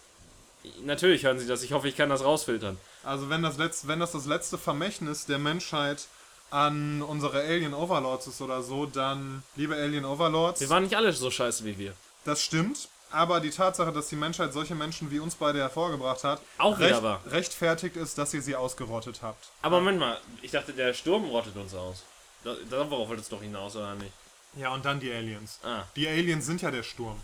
[0.84, 1.64] Natürlich hören sie das.
[1.64, 2.78] Ich hoffe, ich kann das rausfiltern.
[3.04, 6.08] Also wenn das, letzt, wenn das das letzte Vermächtnis der Menschheit
[6.50, 11.12] an unsere Alien Overlords ist oder so, dann, liebe Alien Overlords, Wir waren nicht alle
[11.14, 11.94] so scheiße wie wir.
[12.26, 12.90] das stimmt.
[13.10, 17.02] Aber die Tatsache, dass die Menschheit solche Menschen wie uns beide hervorgebracht hat, Auch recht,
[17.32, 19.48] rechtfertigt ist, dass ihr sie ausgerottet habt.
[19.62, 22.04] Aber Moment mal, ich dachte, der Sturm rottet uns aus.
[22.44, 24.12] Da, darauf wolltest du doch hinaus, oder nicht?
[24.58, 25.60] Ja, und dann die Aliens.
[25.64, 25.84] Ah.
[25.96, 27.16] Die Aliens sind ja der Sturm.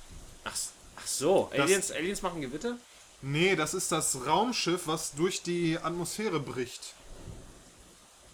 [0.45, 0.53] Ach,
[0.95, 2.77] ach so, Aliens, Aliens machen Gewitter?
[3.21, 6.93] Nee, das ist das Raumschiff, was durch die Atmosphäre bricht.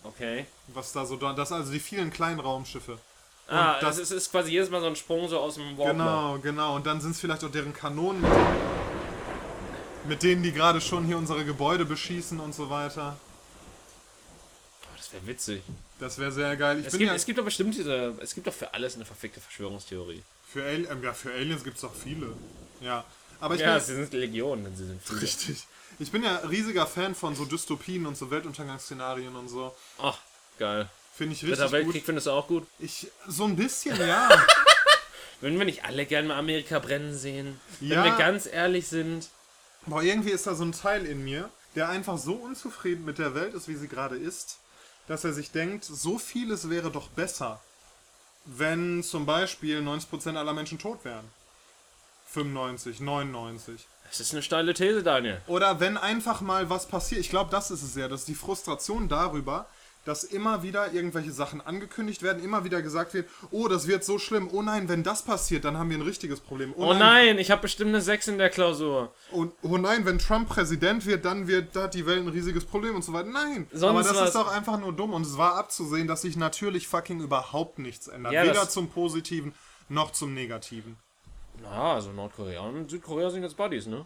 [0.10, 0.46] Okay.
[0.68, 2.98] Was da so da, das also die vielen kleinen Raumschiffe.
[3.48, 5.90] Ah, das- das ist, ist quasi jedes Mal so ein Sprung so aus dem Warp.
[5.92, 6.76] Genau, genau.
[6.76, 11.06] Und dann sind es vielleicht auch deren Kanonen, mit denen, mit denen die gerade schon
[11.06, 13.18] hier unsere Gebäude beschießen und so weiter.
[14.84, 15.64] Oh, das wäre witzig.
[16.00, 16.80] Das wäre sehr geil.
[16.80, 18.14] Ich Es gibt, ja es gibt doch bestimmt diese.
[18.22, 20.22] Es gibt doch für alles eine verfickte Verschwörungstheorie.
[20.52, 22.34] Für, Ali ähm, ja, für Aliens gibt es doch viele.
[22.82, 23.04] Ja.
[23.40, 25.22] Aber ich Ja, bin, sie sind Legionen, sie sind viele.
[25.22, 25.66] richtig.
[26.00, 29.76] Ich bin ja riesiger Fan von so Dystopien und so Weltuntergangsszenarien und so.
[30.02, 30.18] Ach,
[30.58, 30.90] geil.
[31.14, 32.06] Finde ich Dritter richtig Weltkrieg gut.
[32.06, 32.66] findest du auch gut?
[32.80, 34.30] Ich, so ein bisschen, ja.
[35.42, 37.60] Würden wir nicht alle gerne mal Amerika brennen sehen?
[37.82, 38.04] Wenn Ja.
[38.06, 39.30] wir ganz ehrlich sind.
[39.86, 43.36] Aber irgendwie ist da so ein Teil in mir, der einfach so unzufrieden mit der
[43.36, 44.60] Welt ist, wie sie gerade ist,
[45.08, 47.60] dass er sich denkt, so vieles wäre doch besser,
[48.46, 51.26] wenn zum Beispiel 90% aller Menschen tot wären.
[52.32, 53.88] 95, 99.
[54.10, 55.42] Das ist eine steile These, Daniel.
[55.48, 57.22] Oder wenn einfach mal was passiert.
[57.22, 58.08] Ich glaube, das ist es ja.
[58.08, 59.68] Das ist die Frustration darüber,
[60.06, 64.18] dass immer wieder irgendwelche Sachen angekündigt werden, immer wieder gesagt wird, oh, das wird so
[64.18, 64.50] schlimm.
[64.52, 66.74] Oh nein, wenn das passiert, dann haben wir ein richtiges Problem.
[66.78, 69.14] Oh nein, ich habe bestimmt eine 6 in der Klausur.
[69.32, 72.96] Und, oh nein, wenn Trump Präsident wird, dann wird da die Welt ein riesiges Problem
[72.96, 73.30] und so weiter.
[73.30, 74.28] Nein, Sonst aber das was.
[74.30, 78.08] ist doch einfach nur dumm und es war abzusehen, dass sich natürlich fucking überhaupt nichts
[78.08, 78.34] ändert.
[78.34, 79.54] Ja, Weder zum Positiven
[79.90, 80.98] noch zum Negativen.
[81.62, 84.06] Na, also Nordkorea und Südkorea sind jetzt Buddies, ne?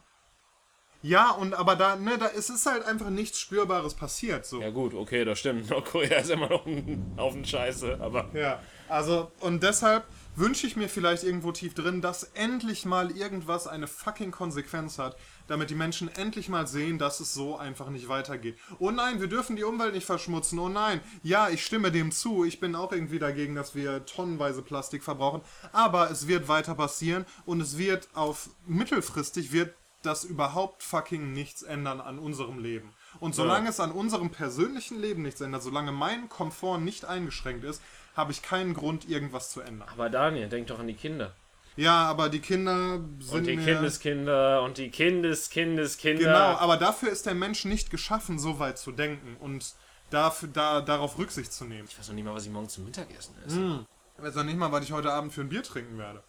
[1.02, 4.46] Ja, und aber da, ne, da es ist halt einfach nichts Spürbares passiert.
[4.46, 4.62] So.
[4.62, 5.70] Ja gut, okay, das stimmt.
[5.70, 8.30] Nordkorea ist immer noch ein Haufen Scheiße, aber...
[8.34, 13.68] Ja, also und deshalb wünsche ich mir vielleicht irgendwo tief drin, dass endlich mal irgendwas
[13.68, 15.16] eine fucking Konsequenz hat,
[15.48, 18.58] damit die Menschen endlich mal sehen, dass es so einfach nicht weitergeht.
[18.80, 20.60] Oh nein, wir dürfen die Umwelt nicht verschmutzen.
[20.60, 22.46] Oh nein, ja, ich stimme dem zu.
[22.46, 25.42] Ich bin auch irgendwie dagegen, dass wir tonnenweise Plastik verbrauchen.
[25.72, 31.64] Aber es wird weiter passieren und es wird auf mittelfristig wird das überhaupt fucking nichts
[31.64, 32.94] ändern an unserem Leben.
[33.20, 37.82] Und solange es an unserem persönlichen Leben nichts ändert, solange mein Komfort nicht eingeschränkt ist,
[38.16, 39.88] habe ich keinen Grund, irgendwas zu ändern.
[39.92, 41.34] Aber Daniel, denk doch an die Kinder.
[41.76, 43.58] Ja, aber die Kinder sind Und die.
[43.58, 46.24] Kindeskinder und die Kindeskindskinder.
[46.24, 49.74] Genau, aber dafür ist der Mensch nicht geschaffen, so weit zu denken und
[50.12, 51.88] dafür, da, darauf Rücksicht zu nehmen.
[51.90, 53.56] Ich weiß noch nicht mal, was ich morgen zum Mittagessen esse.
[53.56, 53.86] Hm.
[54.18, 56.24] Ich weiß noch nicht mal, was ich heute Abend für ein Bier trinken werde.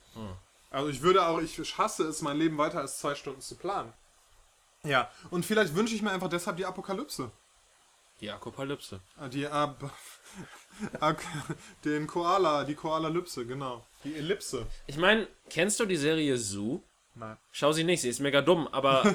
[0.70, 3.92] Also ich würde auch, ich hasse es, mein Leben weiter als zwei Stunden zu planen.
[4.84, 7.30] Ja, und vielleicht wünsche ich mir einfach deshalb die Apokalypse.
[8.20, 9.00] Die Apokalypse.
[9.18, 9.90] Ah, Die Ab...
[11.00, 11.22] Ak
[11.84, 13.86] den Koala, die Koalalypse, genau.
[14.02, 14.66] Die Ellipse.
[14.86, 16.80] Ich meine, kennst du die Serie Zoo?
[17.14, 17.36] Nein.
[17.52, 19.14] Schau sie nicht, sie ist mega dumm, aber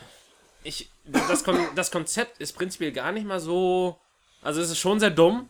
[0.64, 4.00] ich, das, Kon das Konzept ist prinzipiell gar nicht mal so.
[4.42, 5.48] Also es ist schon sehr dumm,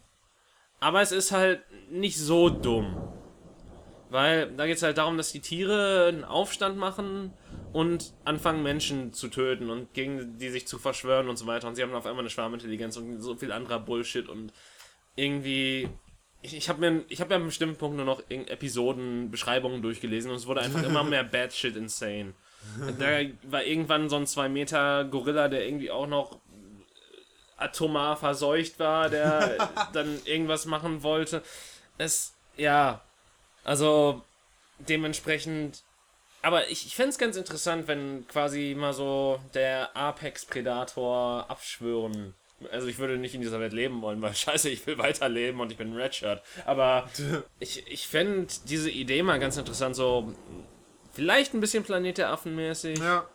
[0.79, 2.97] aber es ist halt nicht so dumm.
[4.11, 7.33] Weil da geht es halt darum, dass die Tiere einen Aufstand machen
[7.77, 11.69] und anfangen Menschen zu töten und gegen die sich zu verschwören und so weiter.
[11.69, 14.51] Und sie haben auf einmal eine Schwarmintelligenz und so viel anderer Bullshit und
[15.15, 15.87] irgendwie.
[16.41, 19.83] Ich, ich habe mir, ich habe ja an einem bestimmten Punkt nur noch Episoden, Beschreibungen
[19.83, 22.33] durchgelesen und es wurde einfach immer mehr bad shit insane.
[22.99, 26.41] Da war irgendwann so ein 2 Meter Gorilla, der irgendwie auch noch
[27.59, 31.43] atomar verseucht war, der dann irgendwas machen wollte.
[31.99, 33.03] Es, ja,
[33.65, 34.23] also
[34.79, 35.83] dementsprechend.
[36.47, 42.35] Aber ich, ich fände es ganz interessant, wenn quasi mal so der Apex-Predator abschwören.
[42.71, 45.73] Also ich würde nicht in dieser Welt leben wollen, weil scheiße, ich will weiterleben und
[45.73, 46.41] ich bin ein Redshirt.
[46.65, 47.11] Aber
[47.59, 50.37] ich, ich fände diese Idee mal ganz interessant, so
[51.13, 52.97] vielleicht ein bisschen Planet der Affen mäßig.
[53.01, 53.27] Ja.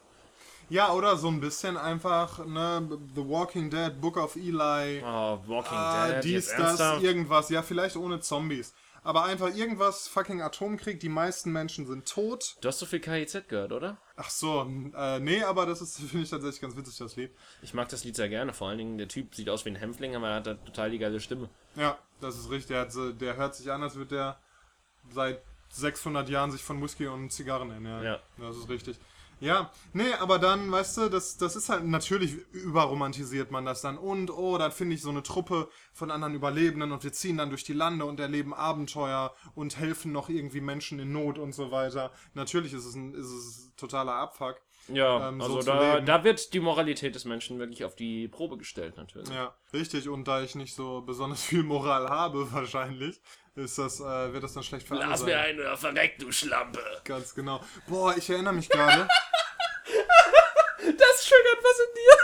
[0.70, 5.78] Ja, oder so ein bisschen einfach, ne, The Walking Dead, Book of Eli, Oh, Walking
[5.78, 7.04] ah, Dead, dies, jetzt das, ernsthaft?
[7.04, 7.50] irgendwas.
[7.50, 8.74] Ja, vielleicht ohne Zombies.
[9.04, 12.56] Aber einfach irgendwas, fucking Atomkrieg, die meisten Menschen sind tot.
[12.62, 13.98] Du hast so viel KIZ gehört, oder?
[14.16, 14.62] Ach so,
[14.96, 17.32] äh, nee, aber das ist, finde ich tatsächlich ganz witzig, das Lied.
[17.64, 19.76] Ich mag das Lied sehr gerne, vor allen Dingen der Typ sieht aus wie ein
[19.76, 21.50] Hämpfling, aber er hat halt total die geile Stimme.
[21.76, 22.68] Ja, das ist richtig.
[22.68, 24.40] Der, hat, der hört sich an, als würde der
[25.10, 28.04] seit 600 Jahren sich von Whisky und Zigarren ernähren.
[28.04, 28.20] Ja.
[28.38, 29.00] Das ist richtig.
[29.42, 33.98] Ja, nee, aber dann, weißt du, das, das ist halt, natürlich überromantisiert man das dann.
[33.98, 37.50] Und, oh, dann finde ich so eine Truppe von anderen Überlebenden und wir ziehen dann
[37.50, 41.72] durch die Lande und erleben Abenteuer und helfen noch irgendwie Menschen in Not und so
[41.72, 42.12] weiter.
[42.36, 44.62] Natürlich ist es ein, ist es totaler Abfuck.
[44.88, 48.28] Ja, Ähm, so also zu da, da wird die Moralität des Menschen wirklich auf die
[48.28, 49.30] Probe gestellt, natürlich.
[49.30, 50.10] Ja, richtig.
[50.10, 53.22] Und da ich nicht so besonders viel Moral habe, wahrscheinlich,
[53.56, 56.80] ist das, äh, wird das dann schlecht für Lass mir einen oder verreck, du Schlampe.
[57.04, 57.62] Ganz genau.
[57.88, 59.08] Boah, ich erinnere mich gerade.
[61.72, 62.18] Was in dir.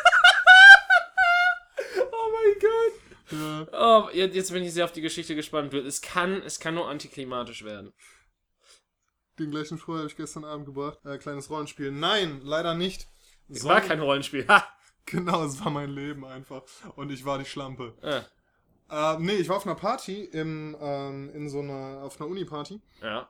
[2.12, 2.94] oh mein Gott.
[3.32, 5.74] äh, Oh, jetzt bin ich sehr auf die Geschichte gespannt.
[5.74, 7.94] Es kann, es kann nur antiklimatisch werden.
[9.40, 11.00] den gleichen Spruch habe ich gestern Abend gebracht.
[11.06, 11.92] Äh, kleines Rollenspiel.
[11.92, 13.08] Nein, leider nicht.
[13.50, 14.48] Es war kein Rollenspiel.
[14.48, 14.68] Ha!
[15.10, 16.64] Genau, es war mein Leben einfach.
[16.98, 17.96] Und ich war die Schlampe.
[18.02, 18.24] Äh,
[18.90, 22.82] Äh, nee, ich war auf einer Party, im, ähm, in so einer, auf einer Uni-Party.
[23.02, 23.30] ja,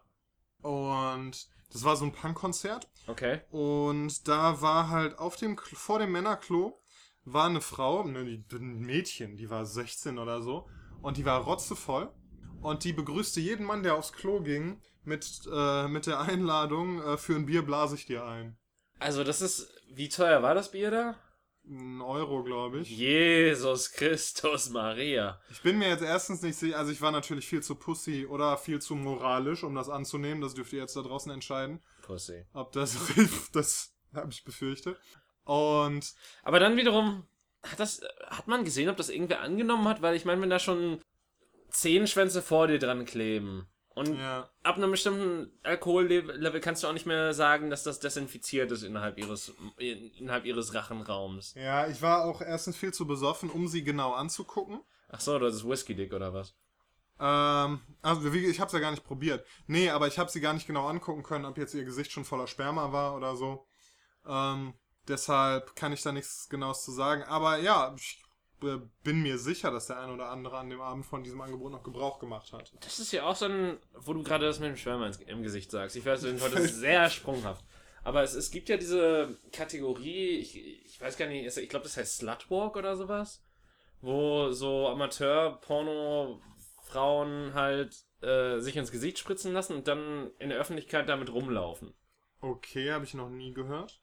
[0.63, 2.89] Und das war so ein Punk-Konzert.
[3.08, 3.41] okay.
[3.51, 6.80] Und da war halt auf dem, vor dem Männerklo
[7.25, 10.67] war eine Frau, ne, ein Mädchen, die war 16 oder so.
[11.01, 12.12] Und die war rotzevoll.
[12.62, 17.17] und die begrüßte jeden Mann, der aufs Klo ging, mit, äh, mit der Einladung, äh,
[17.17, 18.58] für ein Bier blase ich dir ein.
[18.99, 21.15] Also das ist, wie teuer war das Bier da?
[21.69, 22.89] Ein Euro, glaube ich.
[22.89, 25.41] Jesus Christus Maria.
[25.51, 28.58] Ich bin mir jetzt erstens nicht sicher, also ich war natürlich viel zu pussy oder
[28.58, 30.41] viel zu moralisch, um das anzunehmen.
[30.41, 31.82] Das dürft ihr jetzt da draußen entscheiden.
[32.03, 32.45] Pussy.
[32.53, 32.97] Ob das
[33.51, 34.97] das habe ich befürchtet.
[35.43, 37.27] Und Aber dann wiederum,
[37.63, 40.01] hat das, hat man gesehen, ob das irgendwer angenommen hat?
[40.01, 41.01] Weil ich meine, wenn da schon
[41.69, 46.93] zehn Schwänze vor dir dran kleben und ja, ab einem bestimmten Alkohollevel kannst du auch
[46.93, 51.55] nicht mehr sagen, dass das desinfiziert ist innerhalb ihres, innerhalb ihres Rachenraums.
[51.55, 54.81] ja, ich war auch erstens viel zu besoffen, um sie genau anzugucken.
[55.10, 56.53] Ach so, das ist Whisky Dick oder was?
[57.19, 59.43] Ähm, also wie, ich habe es ja gar nicht probiert.
[59.65, 62.23] Nee, aber ich habe sie gar nicht genau angucken können, ob jetzt ihr Gesicht schon
[62.23, 63.65] voller Sperma war oder so.
[64.27, 64.75] Ähm,
[65.07, 67.23] deshalb kann ich da nichts Genaues zu sagen.
[67.23, 68.23] Aber ja, ich
[68.60, 71.84] bin mir sicher, dass der ein oder andere an dem Abend von diesem Angebot noch
[71.84, 72.74] Gebrauch gemacht hat.
[72.80, 75.70] Das ist ja auch so ein, wo du gerade das mit dem Schwärmer im Gesicht
[75.72, 75.96] sagst.
[75.96, 77.63] Ich weiß, sind heute sehr sprunghaft.
[78.04, 81.98] Aber es, es gibt ja diese Kategorie, ich, ich weiß gar nicht, ich glaube, das
[81.98, 83.43] heißt Slutwalk oder sowas,
[84.02, 91.08] wo so Amateur-Porno-Frauen halt äh, sich ins Gesicht spritzen lassen und dann in der Öffentlichkeit
[91.10, 91.93] damit rumlaufen.
[92.39, 94.02] Okay, habe ich noch nie gehört.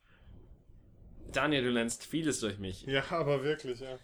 [1.32, 2.82] Daniel, du lernst vieles durch mich.
[2.82, 3.98] Ja, aber wirklich, ja.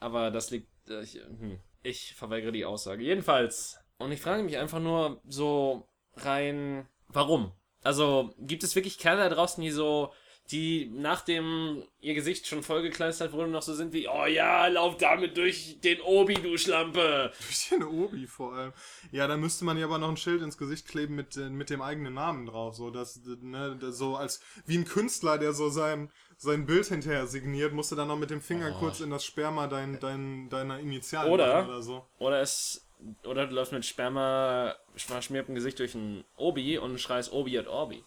[0.00, 0.68] Aber das liegt.
[0.88, 3.02] äh, Ich, hm, ich verweigere die Aussage.
[3.04, 3.78] Jedenfalls.
[3.98, 7.52] Und ich frage mich einfach nur so rein, warum?
[7.82, 10.12] Also, gibt es wirklich Kerle da draußen, die so,
[10.50, 15.36] die nachdem ihr Gesicht schon vollgekleistert wurde, noch so sind wie, oh ja, lauf damit
[15.36, 17.32] durch den Obi, du Schlampe.
[17.46, 18.72] Bisschen Obi vor allem.
[19.12, 21.70] Ja, da müsste man ja aber noch ein Schild ins Gesicht kleben mit, äh, mit
[21.70, 22.74] dem eigenen Namen drauf.
[22.74, 27.72] So, dass, ne, so als wie ein Künstler, der so sein, sein Bild hinterher signiert,
[27.72, 28.78] musste dann noch mit dem Finger Oh.
[28.78, 31.66] kurz in das Sperma dein, dein, deiner Initialen Oder?
[31.66, 32.06] oder so.
[32.18, 32.88] Oder es,
[33.24, 38.04] oder du läufst mit Sperma verschmiertem Gesicht durch ein Obi und schreist Obi at Orbi.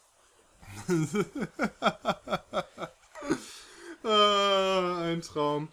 [4.03, 4.07] Äh,
[5.13, 5.69] ein Traum.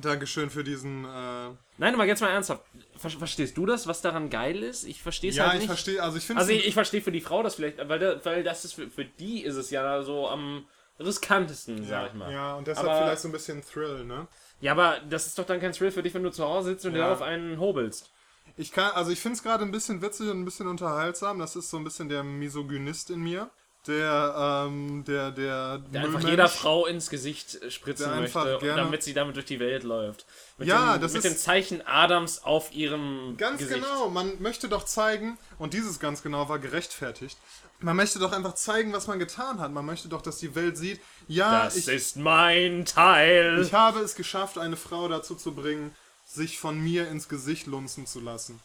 [0.00, 1.04] Dankeschön für diesen.
[1.04, 2.62] Äh, Nein, aber jetzt mal ernsthaft.
[2.96, 4.84] Ver verstehst du das, was daran geil ist?
[4.84, 5.68] Ich verstehe es ja, halt ich nicht.
[5.68, 6.02] verstehe.
[6.02, 8.42] Also ich finde Also ich, ich verstehe für die Frau das vielleicht, weil, da, weil
[8.42, 10.66] das ist für, für die ist es ja so am
[10.98, 12.32] riskantesten, sag ja, ich mal.
[12.32, 14.26] ja, und deshalb Aber- vielleicht so ein bisschen Thrill, ne?
[14.60, 16.86] Ja, aber das ist doch dann kein Thrill für dich, wenn du zu Hause sitzt
[16.86, 17.06] und dir Ja.
[17.06, 18.10] darauf einen hobelst.
[18.56, 21.38] Ich kann, also ich finde es gerade ein bisschen witzig und ein bisschen unterhaltsam.
[21.40, 23.50] Das ist so ein bisschen der Misogynist in mir.
[23.86, 29.12] Der, ähm, der, der, Der einfach jeder Frau ins Gesicht äh, spritzen möchte, damit sie
[29.12, 30.24] damit durch die Welt läuft.
[30.56, 33.82] Mit Ja, dem, das mit ist- dem Zeichen Adams auf ihrem Ganz Gesicht.
[33.82, 37.36] genau, man möchte doch zeigen, und dieses ganz genau war gerechtfertigt,
[37.80, 39.70] man möchte doch einfach zeigen, was man getan hat.
[39.70, 43.60] Man möchte doch, dass die Welt sieht, ja, Das ich, ist mein Teil.
[43.60, 45.94] ich habe es geschafft, eine Frau dazu zu bringen,
[46.24, 48.60] sich von mir ins Gesicht lunzen zu lassen.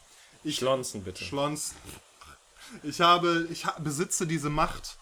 [0.46, 1.26] Ich Schlonzen bitte.
[1.26, 1.74] Schlons.
[2.84, 4.96] Ich habe, ich ha besitze diese Macht.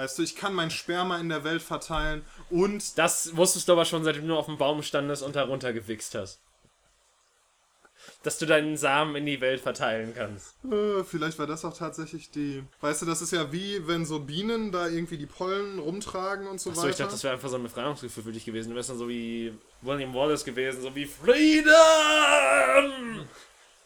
[0.00, 3.84] Weißt du, ich kann mein Sperma in der Welt verteilen und Das wusstest du aber
[3.84, 6.40] schon, seitdem du auf dem Baum standest und darunter gewichst hast.
[8.22, 10.54] Dass du deinen Samen in die Welt verteilen kannst.
[10.64, 12.64] Äh, vielleicht war das auch tatsächlich die.
[12.80, 16.58] Weißt du, das ist ja wie wenn so Bienen da irgendwie die Pollen rumtragen und
[16.62, 16.90] so Achso, weiter.
[16.92, 18.70] ich dachte, das wäre einfach so ein Befreiungsgefühl für dich gewesen.
[18.70, 21.74] Du wärst dann so wie William Wallace gewesen, so wie Freedom!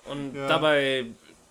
[0.04, 0.46] Und Ja.
[0.46, 1.06] dabei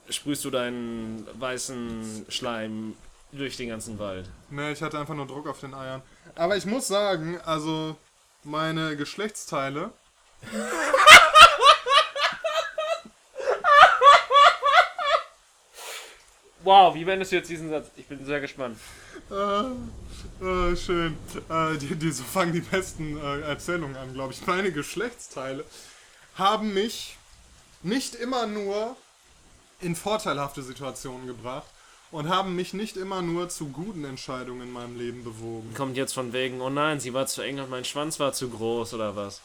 [0.09, 2.95] sprühst du deinen weißen Schleim
[3.33, 4.29] durch den ganzen Wald.
[4.49, 6.01] ne, ich hatte einfach nur Druck auf den Eiern.
[6.35, 7.95] Aber ich muss sagen, also
[8.43, 9.91] meine Geschlechtsteile.
[16.63, 17.87] Wow, wie wendest du jetzt diesen Satz?
[17.97, 18.77] Ich bin sehr gespannt.
[19.29, 21.17] Äh, äh, schön.
[21.49, 24.47] Äh, die, die, so fangen die besten äh, Erzählungen an, glaube ich.
[24.47, 25.65] Meine Geschlechtsteile
[26.35, 27.17] haben mich
[27.81, 28.95] nicht immer nur
[29.81, 31.67] in vorteilhafte Situationen gebracht
[32.13, 35.73] und haben mich nicht immer nur zu guten Entscheidungen in meinem Leben bewogen.
[35.73, 38.49] Kommt jetzt von wegen, oh nein, sie war zu eng und mein Schwanz war zu
[38.49, 39.41] groß oder was?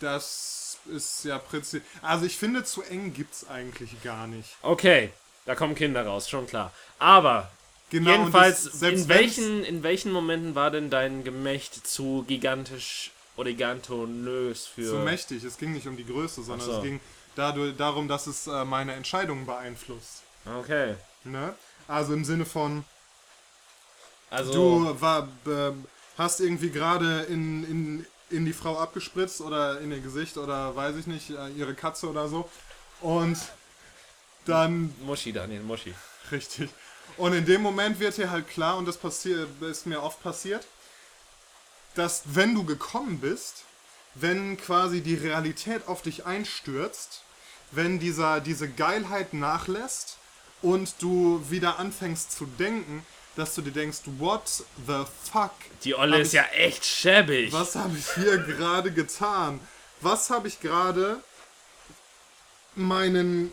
[0.00, 1.86] Das ist ja prinzipiell.
[2.02, 4.56] Also ich finde, zu eng gibt's eigentlich gar nicht.
[4.62, 5.10] Okay,
[5.44, 6.72] da kommen Kinder raus, schon klar.
[6.98, 7.50] Aber
[7.90, 13.50] Genau, Jedenfalls, das- in, welchen, in welchen Momenten war denn dein Gemächt zu gigantisch oder
[13.50, 14.88] gigantonös für.
[14.88, 15.44] zu mächtig.
[15.44, 16.76] Es ging nicht um die Größe, sondern so.
[16.78, 17.00] es ging
[17.36, 20.21] dadurch, darum, dass es äh, meine Entscheidungen beeinflusst.
[20.44, 20.96] Okay.
[21.24, 21.54] Ne?
[21.88, 22.84] Also im Sinne von,
[24.30, 24.52] Also.
[24.52, 25.72] du war, äh,
[26.18, 30.96] hast irgendwie gerade in, in, in die Frau abgespritzt oder in ihr Gesicht oder weiß
[30.96, 32.48] ich nicht, äh, ihre Katze oder so.
[33.00, 33.38] Und
[34.44, 35.94] dann, Muschi, Daniel, Muschi.
[36.30, 36.70] richtig.
[37.16, 40.66] Und in dem Moment wird dir halt klar, und das passiert, ist mir oft passiert,
[41.94, 43.64] dass wenn du gekommen bist,
[44.14, 47.22] wenn quasi die Realität auf dich einstürzt,
[47.70, 50.18] wenn dieser, diese Geilheit nachlässt
[50.62, 53.04] und du wieder anfängst zu denken,
[53.36, 54.42] dass du dir denkst, what
[54.86, 55.50] the fuck?
[55.84, 57.52] Die Olle ist ich- ja echt schäbig.
[57.52, 59.60] Was habe ich hier gerade getan?
[60.00, 61.18] Was habe ich gerade
[62.74, 63.52] meinen,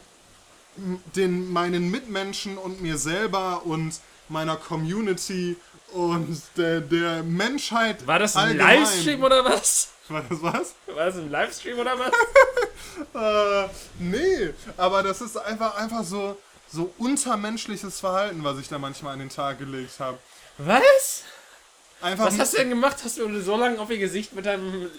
[1.16, 5.56] den, meinen Mitmenschen und mir selber und meiner Community
[5.92, 9.90] und der, der Menschheit War das ein allgemein- Livestream oder was?
[10.08, 10.76] War das was?
[10.88, 12.12] War das ein Livestream oder was?
[13.16, 16.38] Äh, nee, aber das ist einfach, einfach so,
[16.72, 20.18] so untermenschliches Verhalten, was ich da manchmal an den Tag gelegt habe.
[20.58, 21.24] Was?
[22.02, 22.98] Einfach Was hast du denn gemacht?
[23.04, 24.90] Hast du so lange auf ihr Gesicht mit deinem,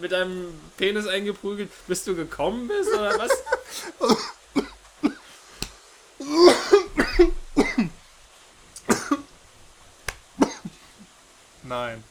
[0.00, 3.30] mit deinem Penis eingeprügelt, bis du gekommen bist oder was?
[11.62, 12.02] Nein.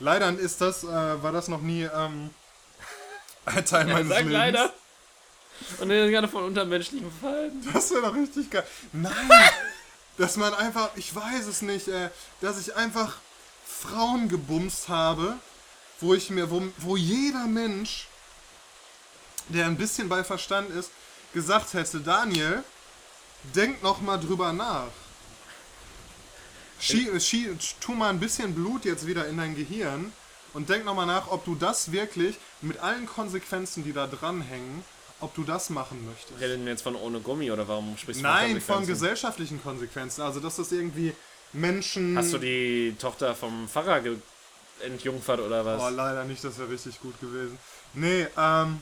[0.00, 2.30] Leider ist das, äh, war das noch nie ähm,
[3.46, 4.32] ein Teil meines Sag Lebens.
[4.32, 4.72] leider.
[5.82, 7.68] Und dann gerade von untermenschlichem Verhalten.
[7.72, 8.66] Das wäre doch richtig geil.
[8.92, 9.12] Nein!
[10.16, 13.16] dass man einfach, ich weiß es nicht, äh, dass ich einfach
[13.66, 15.34] Frauen gebumst habe,
[16.00, 18.06] wo ich mir, wo, wo jeder Mensch,
[19.48, 20.90] der ein bisschen bei Verstand ist,
[21.34, 22.62] gesagt hätte, Daniel,
[23.54, 24.86] denk noch mal drüber nach.
[26.78, 30.12] Schie, schie, tu mal ein bisschen Blut jetzt wieder in dein Gehirn
[30.52, 34.84] und denk noch mal nach, ob du das wirklich mit allen Konsequenzen, die da dranhängen,
[35.22, 36.40] ob du das machen möchtest.
[36.40, 38.86] Reden wir jetzt von ohne Gummi oder warum sprichst du Nein, von Konsequenzen?
[38.92, 40.22] gesellschaftlichen Konsequenzen.
[40.22, 41.14] Also, dass das irgendwie
[41.52, 42.16] Menschen.
[42.18, 44.02] Hast du die Tochter vom Pfarrer
[44.84, 45.82] entjungfert oder was?
[45.82, 47.58] Oh, leider nicht, das wäre richtig gut gewesen.
[47.94, 48.80] Nee, ähm.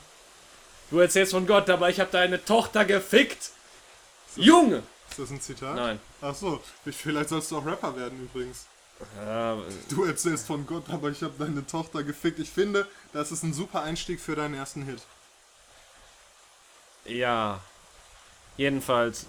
[0.91, 3.51] Du erzählst von Gott, aber ich habe deine Tochter gefickt.
[4.37, 4.83] Junge!
[5.09, 5.75] Ist das ein Zitat?
[5.77, 6.01] Nein.
[6.21, 8.67] Ach so, vielleicht sollst du auch Rapper werden übrigens.
[9.17, 9.57] Ja,
[9.89, 12.39] Du erzählst von Gott, aber ich habe deine Tochter gefickt.
[12.39, 15.01] Ich finde, das ist ein super Einstieg für deinen ersten Hit.
[17.05, 17.61] Ja.
[18.57, 19.27] Jedenfalls.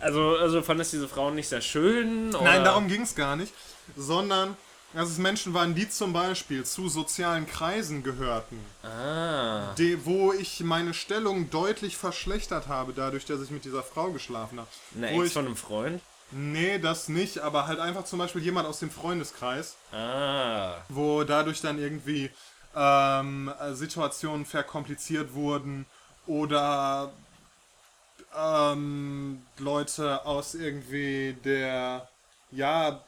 [0.00, 2.34] Also, also fandest diese Frauen nicht sehr schön?
[2.34, 2.44] Oder?
[2.44, 3.54] Nein, darum ging es gar nicht.
[3.96, 4.54] Sondern,
[4.92, 8.58] dass es Menschen waren, die zum Beispiel zu sozialen Kreisen gehörten.
[8.82, 9.72] Ah.
[9.78, 14.58] die, wo ich meine Stellung deutlich verschlechtert habe, dadurch, dass ich mit dieser Frau geschlafen
[14.60, 14.68] habe.
[14.94, 16.02] Eine wo Ex ich, von einem Freund?
[16.30, 20.74] nee, das nicht, aber halt einfach zum Beispiel jemand aus dem Freundeskreis, Ah.
[20.88, 22.30] wo dadurch dann irgendwie
[22.76, 25.86] ähm, Situationen verkompliziert wurden
[26.26, 27.12] oder
[28.36, 32.08] ähm, Leute aus irgendwie der,
[32.50, 33.04] ja,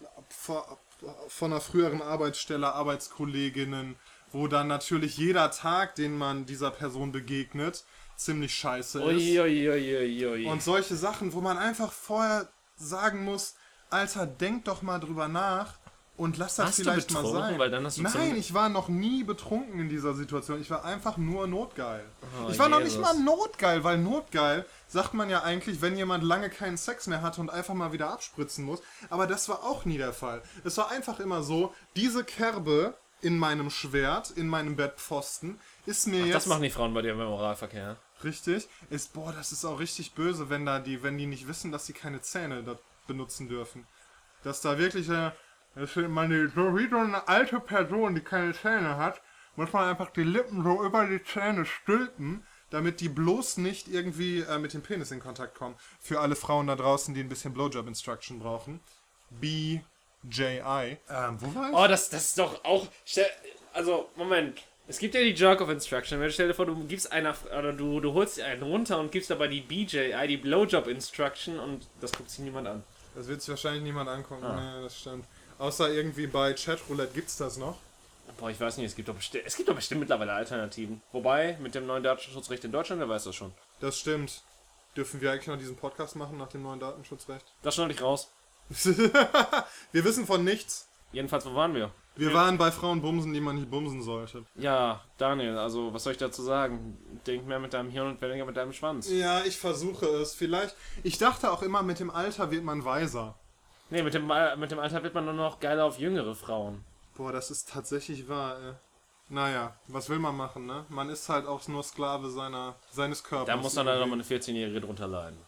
[1.29, 3.96] von einer früheren Arbeitsstelle, Arbeitskolleginnen,
[4.33, 7.85] wo dann natürlich jeder Tag, den man dieser Person begegnet,
[8.16, 9.05] ziemlich scheiße ist.
[9.05, 10.46] Uiuiuiui.
[10.46, 13.55] Und solche Sachen, wo man einfach vorher sagen muss,
[13.90, 15.74] Alter, denk doch mal drüber nach
[16.16, 17.59] und lass das Warst vielleicht mal sein.
[17.59, 20.61] Weil dann hast du Nein, ich war noch nie betrunken in dieser Situation.
[20.61, 22.05] Ich war einfach nur notgeil.
[22.42, 23.02] Oh, ich war noch nicht Jesus.
[23.02, 27.40] mal notgeil, weil notgeil sagt man ja eigentlich, wenn jemand lange keinen Sex mehr hatte
[27.40, 28.81] und einfach mal wieder abspritzen muss.
[29.11, 30.42] Aber das war auch nie der Fall.
[30.64, 36.24] Es war einfach immer so, diese Kerbe in meinem Schwert, in meinem Bettpfosten, ist mir
[36.24, 37.96] jetzt Das machen die Frauen bei dir im Oralverkehr.
[38.24, 38.68] Richtig.
[38.90, 41.87] Ist, boah, das ist auch richtig böse, wenn da die, wenn die nicht wissen, dass
[41.87, 42.64] sie keine Zähne
[43.07, 43.87] benutzen dürfen.
[44.42, 45.33] Dass da wirklich, äh,
[45.76, 49.20] das ist meine, so wie so eine alte Person, die keine Zähne hat,
[49.56, 54.40] muss man einfach die Lippen so über die Zähne stülpen, damit die bloß nicht irgendwie
[54.40, 55.76] äh, mit dem Penis in Kontakt kommen.
[56.00, 58.80] Für alle Frauen da draußen, die ein bisschen Blowjob Instruction brauchen.
[59.30, 59.82] BJI.
[60.24, 61.76] Ähm, wo war ich?
[61.76, 62.86] Oh, das, das ist doch auch.
[63.72, 64.62] Also, Moment.
[64.88, 66.20] Es gibt ja die Jerk-off Instruction.
[66.20, 69.10] Wenn du stell dir vor, du gibst einer, oder du, du holst einen runter und
[69.10, 72.84] gibst dabei die BJI, die Blowjob Instruction und das guckt sich niemand an.
[73.16, 74.44] Das wird sich wahrscheinlich niemand angucken.
[74.44, 74.76] Ah.
[74.76, 75.24] Nee, das stimmt.
[75.58, 77.76] Außer irgendwie bei Chatroulette gibt's das noch.
[78.38, 81.00] Boah, ich weiß nicht, es gibt doch bestimmt, es gibt doch bestimmt mittlerweile Alternativen.
[81.12, 83.52] Wobei, mit dem neuen Datenschutzrecht in Deutschland, wer weiß das schon.
[83.80, 84.42] Das stimmt.
[84.96, 87.44] Dürfen wir eigentlich noch diesen Podcast machen nach dem neuen Datenschutzrecht?
[87.62, 88.30] Das schneide ich raus.
[88.68, 90.88] wir wissen von nichts.
[91.12, 91.90] Jedenfalls, wo waren wir?
[92.16, 94.44] Wir waren bei Frauen bumsen, die man nicht bumsen sollte.
[94.54, 96.96] Ja, Daniel, also, was soll ich dazu sagen?
[97.26, 99.10] Denk mehr mit deinem Hirn und weniger mit deinem Schwanz.
[99.10, 100.34] Ja, ich versuche es.
[100.34, 100.74] Vielleicht.
[101.02, 103.34] Ich dachte auch immer, mit dem Alter wird man weiser.
[103.91, 106.84] Nee, mit dem, Al- mit dem Alter wird man nur noch geiler auf jüngere Frauen.
[107.16, 108.72] Boah, das ist tatsächlich wahr, ey.
[109.28, 110.84] Naja, was will man machen, ne?
[110.89, 113.47] Man ist halt auch nur Sklave seiner, seines Körpers.
[113.47, 115.39] Da muss dann halt nochmal eine 14-Jährige drunter leiden.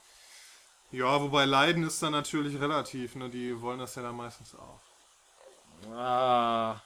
[0.91, 3.29] Ja, wobei Leiden ist dann natürlich relativ, ne?
[3.29, 4.81] Die wollen das ja dann meistens auch.
[5.93, 6.81] Ah.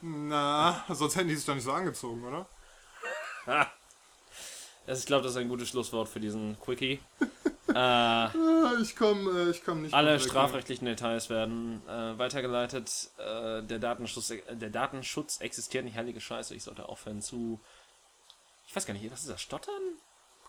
[0.00, 2.46] Na, sonst hätten die sich doch nicht so angezogen, oder?
[3.46, 3.70] Ha.
[4.88, 7.00] Ich glaube, das ist ein gutes Schlusswort für diesen Quickie.
[7.74, 13.10] äh, Ich komme äh, ich komm nicht alle weg, strafrechtlichen Details werden äh, weitergeleitet.
[13.18, 16.54] Äh, der, Datenschutz, der Datenschutz existiert nicht, heilige Scheiße.
[16.54, 17.60] Ich sollte aufhören zu.
[18.68, 19.40] Ich weiß gar nicht, was ist das?
[19.40, 19.74] Stottern?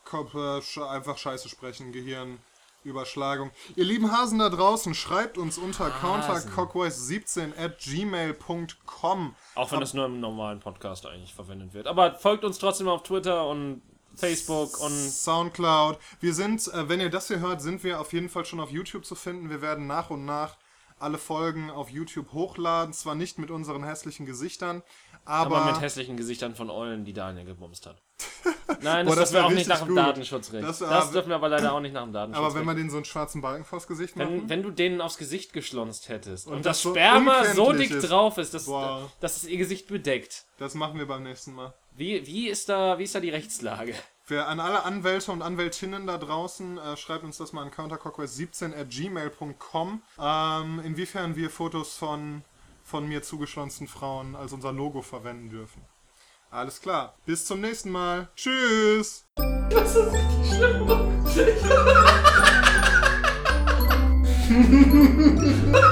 [0.03, 2.39] Kopf, äh, einfach Scheiße sprechen, Gehirn.
[2.83, 3.51] Überschlagung.
[3.75, 9.35] Ihr lieben Hasen da draußen, schreibt uns unter countercockwise17 at gmail.com.
[9.55, 11.87] Auch wenn das nur im normalen Podcast eigentlich verwendet wird.
[11.87, 13.81] Aber folgt uns trotzdem auf Twitter und
[14.17, 15.97] Facebook und Soundcloud.
[16.19, 18.71] Wir sind, äh, wenn ihr das hier hört, sind wir auf jeden Fall schon auf
[18.71, 19.49] YouTube zu finden.
[19.49, 20.57] Wir werden nach und nach
[20.99, 22.93] alle Folgen auf YouTube hochladen.
[22.93, 24.81] Zwar nicht mit unseren hässlichen Gesichtern,
[25.25, 28.01] aber, aber mit hässlichen Gesichtern von Eulen, die Daniel gebumst hat.
[28.81, 29.97] Nein, Boah, das, das dürfen wir auch nicht nach dem gut.
[29.97, 30.63] Datenschutzrecht.
[30.67, 32.51] Das Das, wär- dürfen wir aber leider auch nicht nach dem Datenschutzrecht.
[32.51, 34.29] aber wenn man den so einen schwarzen Balken vors Gesicht macht.
[34.29, 37.91] wenn, wenn du denen aufs Gesicht geschlonzt hättest und, Und das das Sperma so dick
[37.91, 38.09] ist.
[38.09, 39.11] drauf ist, dass, Boah.
[39.19, 40.45] dass es ihr Gesicht bedeckt.
[40.57, 41.73] Das machen wir beim nächsten Mal.
[41.97, 43.95] Wie, wie, ist da, wie ist da die Rechtslage?
[44.23, 48.79] Für an alle Anwälte und Anwältinnen da draußen, äh, schreibt uns das mal an countercockwise17
[48.79, 52.43] at gmail.com, ähm, inwiefern wir Fotos von,
[52.83, 55.81] von mir zugeschlonzten Frauen als unser Logo verwenden dürfen.
[56.51, 57.15] Alles klar.
[57.25, 58.29] Bis zum nächsten Mal.
[58.35, 59.25] Tschüss.
[59.71, 60.87] Das ist richtig schlimm.
[60.87, 61.07] wow.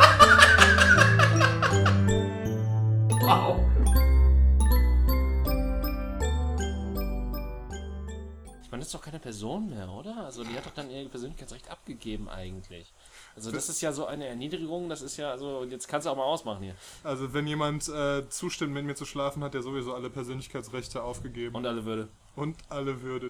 [8.96, 10.26] doch keine Person mehr, oder?
[10.26, 12.94] Also die hat doch dann ihr Persönlichkeitsrecht abgegeben eigentlich.
[13.36, 16.16] Also das ist ja so eine Erniedrigung, das ist ja, also jetzt kannst du auch
[16.16, 16.76] mal ausmachen hier.
[17.04, 21.56] Also wenn jemand äh, zustimmt, mit mir zu schlafen, hat er sowieso alle Persönlichkeitsrechte aufgegeben.
[21.56, 22.08] Und alle Würde.
[22.36, 23.24] und alle Würde.